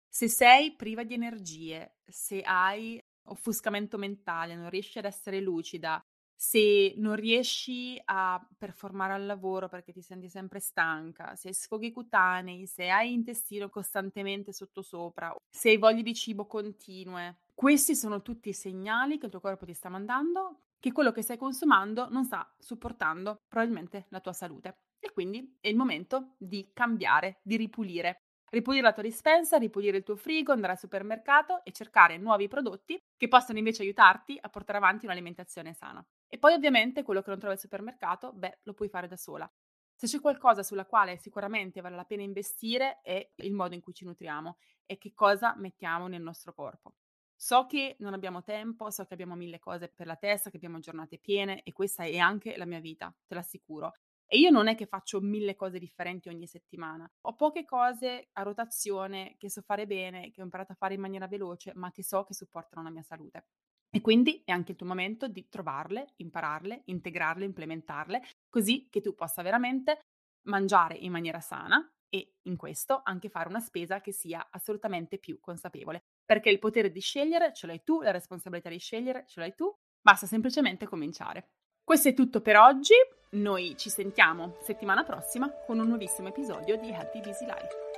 Se 0.09 0.27
sei 0.27 0.75
priva 0.75 1.03
di 1.03 1.13
energie, 1.13 1.99
se 2.03 2.41
hai 2.41 2.99
offuscamento 3.25 3.97
mentale, 3.97 4.55
non 4.55 4.69
riesci 4.69 4.97
ad 4.99 5.05
essere 5.05 5.39
lucida, 5.39 6.01
se 6.35 6.93
non 6.97 7.15
riesci 7.15 8.01
a 8.03 8.43
performare 8.57 9.13
al 9.13 9.27
lavoro 9.27 9.67
perché 9.69 9.91
ti 9.91 10.01
senti 10.01 10.27
sempre 10.27 10.59
stanca, 10.59 11.35
se 11.35 11.49
hai 11.49 11.53
sfoghi 11.53 11.91
cutanei, 11.91 12.65
se 12.65 12.89
hai 12.89 13.13
intestino 13.13 13.69
costantemente 13.69 14.51
sottosopra, 14.51 15.35
se 15.47 15.69
hai 15.69 15.77
voglie 15.77 16.01
di 16.01 16.15
cibo 16.15 16.47
continue, 16.47 17.41
questi 17.53 17.95
sono 17.95 18.23
tutti 18.23 18.49
i 18.49 18.53
segnali 18.53 19.19
che 19.19 19.25
il 19.25 19.31
tuo 19.31 19.39
corpo 19.39 19.65
ti 19.65 19.73
sta 19.73 19.89
mandando 19.89 20.61
che 20.79 20.91
quello 20.91 21.11
che 21.11 21.21
stai 21.21 21.37
consumando 21.37 22.09
non 22.09 22.25
sta 22.25 22.51
supportando 22.57 23.43
probabilmente 23.47 24.07
la 24.09 24.19
tua 24.19 24.33
salute. 24.33 24.77
E 24.99 25.11
quindi 25.13 25.57
è 25.61 25.67
il 25.67 25.75
momento 25.75 26.33
di 26.37 26.71
cambiare, 26.73 27.39
di 27.43 27.55
ripulire. 27.55 28.23
Ripulire 28.51 28.83
la 28.83 28.91
tua 28.91 29.03
dispensa, 29.03 29.55
ripulire 29.57 29.95
il 29.95 30.03
tuo 30.03 30.17
frigo, 30.17 30.51
andare 30.51 30.73
al 30.73 30.77
supermercato 30.77 31.63
e 31.63 31.71
cercare 31.71 32.17
nuovi 32.17 32.49
prodotti 32.49 33.01
che 33.15 33.29
possano 33.29 33.59
invece 33.59 33.81
aiutarti 33.83 34.37
a 34.41 34.49
portare 34.49 34.77
avanti 34.77 35.05
un'alimentazione 35.05 35.73
sana. 35.73 36.05
E 36.27 36.37
poi 36.37 36.53
ovviamente 36.53 37.03
quello 37.03 37.21
che 37.21 37.29
non 37.29 37.39
trovi 37.39 37.53
al 37.53 37.61
supermercato, 37.61 38.33
beh, 38.33 38.59
lo 38.63 38.73
puoi 38.73 38.89
fare 38.89 39.07
da 39.07 39.15
sola. 39.15 39.49
Se 39.95 40.05
c'è 40.05 40.19
qualcosa 40.19 40.63
sulla 40.63 40.85
quale 40.85 41.15
sicuramente 41.17 41.79
vale 41.79 41.95
la 41.95 42.03
pena 42.03 42.23
investire 42.23 42.99
è 43.01 43.31
il 43.35 43.53
modo 43.53 43.73
in 43.73 43.79
cui 43.79 43.93
ci 43.93 44.03
nutriamo 44.03 44.57
e 44.85 44.97
che 44.97 45.13
cosa 45.13 45.55
mettiamo 45.55 46.07
nel 46.07 46.21
nostro 46.21 46.53
corpo. 46.53 46.95
So 47.33 47.65
che 47.67 47.95
non 47.99 48.13
abbiamo 48.13 48.43
tempo, 48.43 48.89
so 48.91 49.05
che 49.05 49.13
abbiamo 49.13 49.35
mille 49.35 49.59
cose 49.59 49.87
per 49.87 50.07
la 50.07 50.17
testa, 50.17 50.49
che 50.49 50.57
abbiamo 50.57 50.79
giornate 50.79 51.19
piene 51.19 51.63
e 51.63 51.71
questa 51.71 52.03
è 52.03 52.17
anche 52.17 52.57
la 52.57 52.65
mia 52.65 52.79
vita, 52.81 53.15
te 53.25 53.33
l'assicuro. 53.33 53.93
E 54.33 54.37
io 54.37 54.49
non 54.49 54.67
è 54.69 54.75
che 54.75 54.85
faccio 54.85 55.19
mille 55.19 55.55
cose 55.55 55.77
differenti 55.77 56.29
ogni 56.29 56.47
settimana. 56.47 57.09
Ho 57.27 57.35
poche 57.35 57.65
cose 57.65 58.29
a 58.31 58.43
rotazione 58.43 59.35
che 59.37 59.49
so 59.49 59.61
fare 59.61 59.85
bene, 59.85 60.31
che 60.31 60.39
ho 60.39 60.45
imparato 60.45 60.71
a 60.71 60.75
fare 60.75 60.93
in 60.93 61.01
maniera 61.01 61.27
veloce, 61.27 61.73
ma 61.75 61.91
che 61.91 62.01
so 62.01 62.23
che 62.23 62.33
supportano 62.33 62.81
la 62.83 62.91
mia 62.91 63.03
salute. 63.03 63.47
E 63.89 63.99
quindi 63.99 64.41
è 64.45 64.51
anche 64.53 64.71
il 64.71 64.77
tuo 64.77 64.87
momento 64.87 65.27
di 65.27 65.49
trovarle, 65.49 66.13
impararle, 66.15 66.83
integrarle, 66.85 67.43
implementarle, 67.43 68.21
così 68.49 68.87
che 68.89 69.01
tu 69.01 69.15
possa 69.15 69.41
veramente 69.41 69.99
mangiare 70.47 70.95
in 70.95 71.11
maniera 71.11 71.41
sana 71.41 71.85
e 72.07 72.35
in 72.43 72.55
questo 72.55 73.01
anche 73.03 73.27
fare 73.29 73.49
una 73.49 73.59
spesa 73.59 73.99
che 73.99 74.13
sia 74.13 74.47
assolutamente 74.49 75.17
più 75.17 75.39
consapevole 75.39 76.03
perché 76.25 76.49
il 76.49 76.59
potere 76.59 76.89
di 76.91 77.01
scegliere 77.01 77.53
ce 77.53 77.67
l'hai 77.67 77.83
tu, 77.83 78.01
la 78.01 78.11
responsabilità 78.11 78.69
di 78.69 78.79
scegliere 78.79 79.25
ce 79.27 79.39
l'hai 79.41 79.53
tu, 79.55 79.69
basta 80.01 80.25
semplicemente 80.25 80.85
cominciare. 80.87 81.49
Questo 81.83 82.09
è 82.09 82.13
tutto 82.13 82.41
per 82.41 82.57
oggi, 82.57 82.93
noi 83.31 83.75
ci 83.75 83.89
sentiamo 83.89 84.57
settimana 84.61 85.03
prossima 85.03 85.51
con 85.65 85.79
un 85.79 85.87
nuovissimo 85.87 86.29
episodio 86.29 86.77
di 86.77 86.91
Happy 86.93 87.19
Busy 87.19 87.45
Life. 87.45 87.90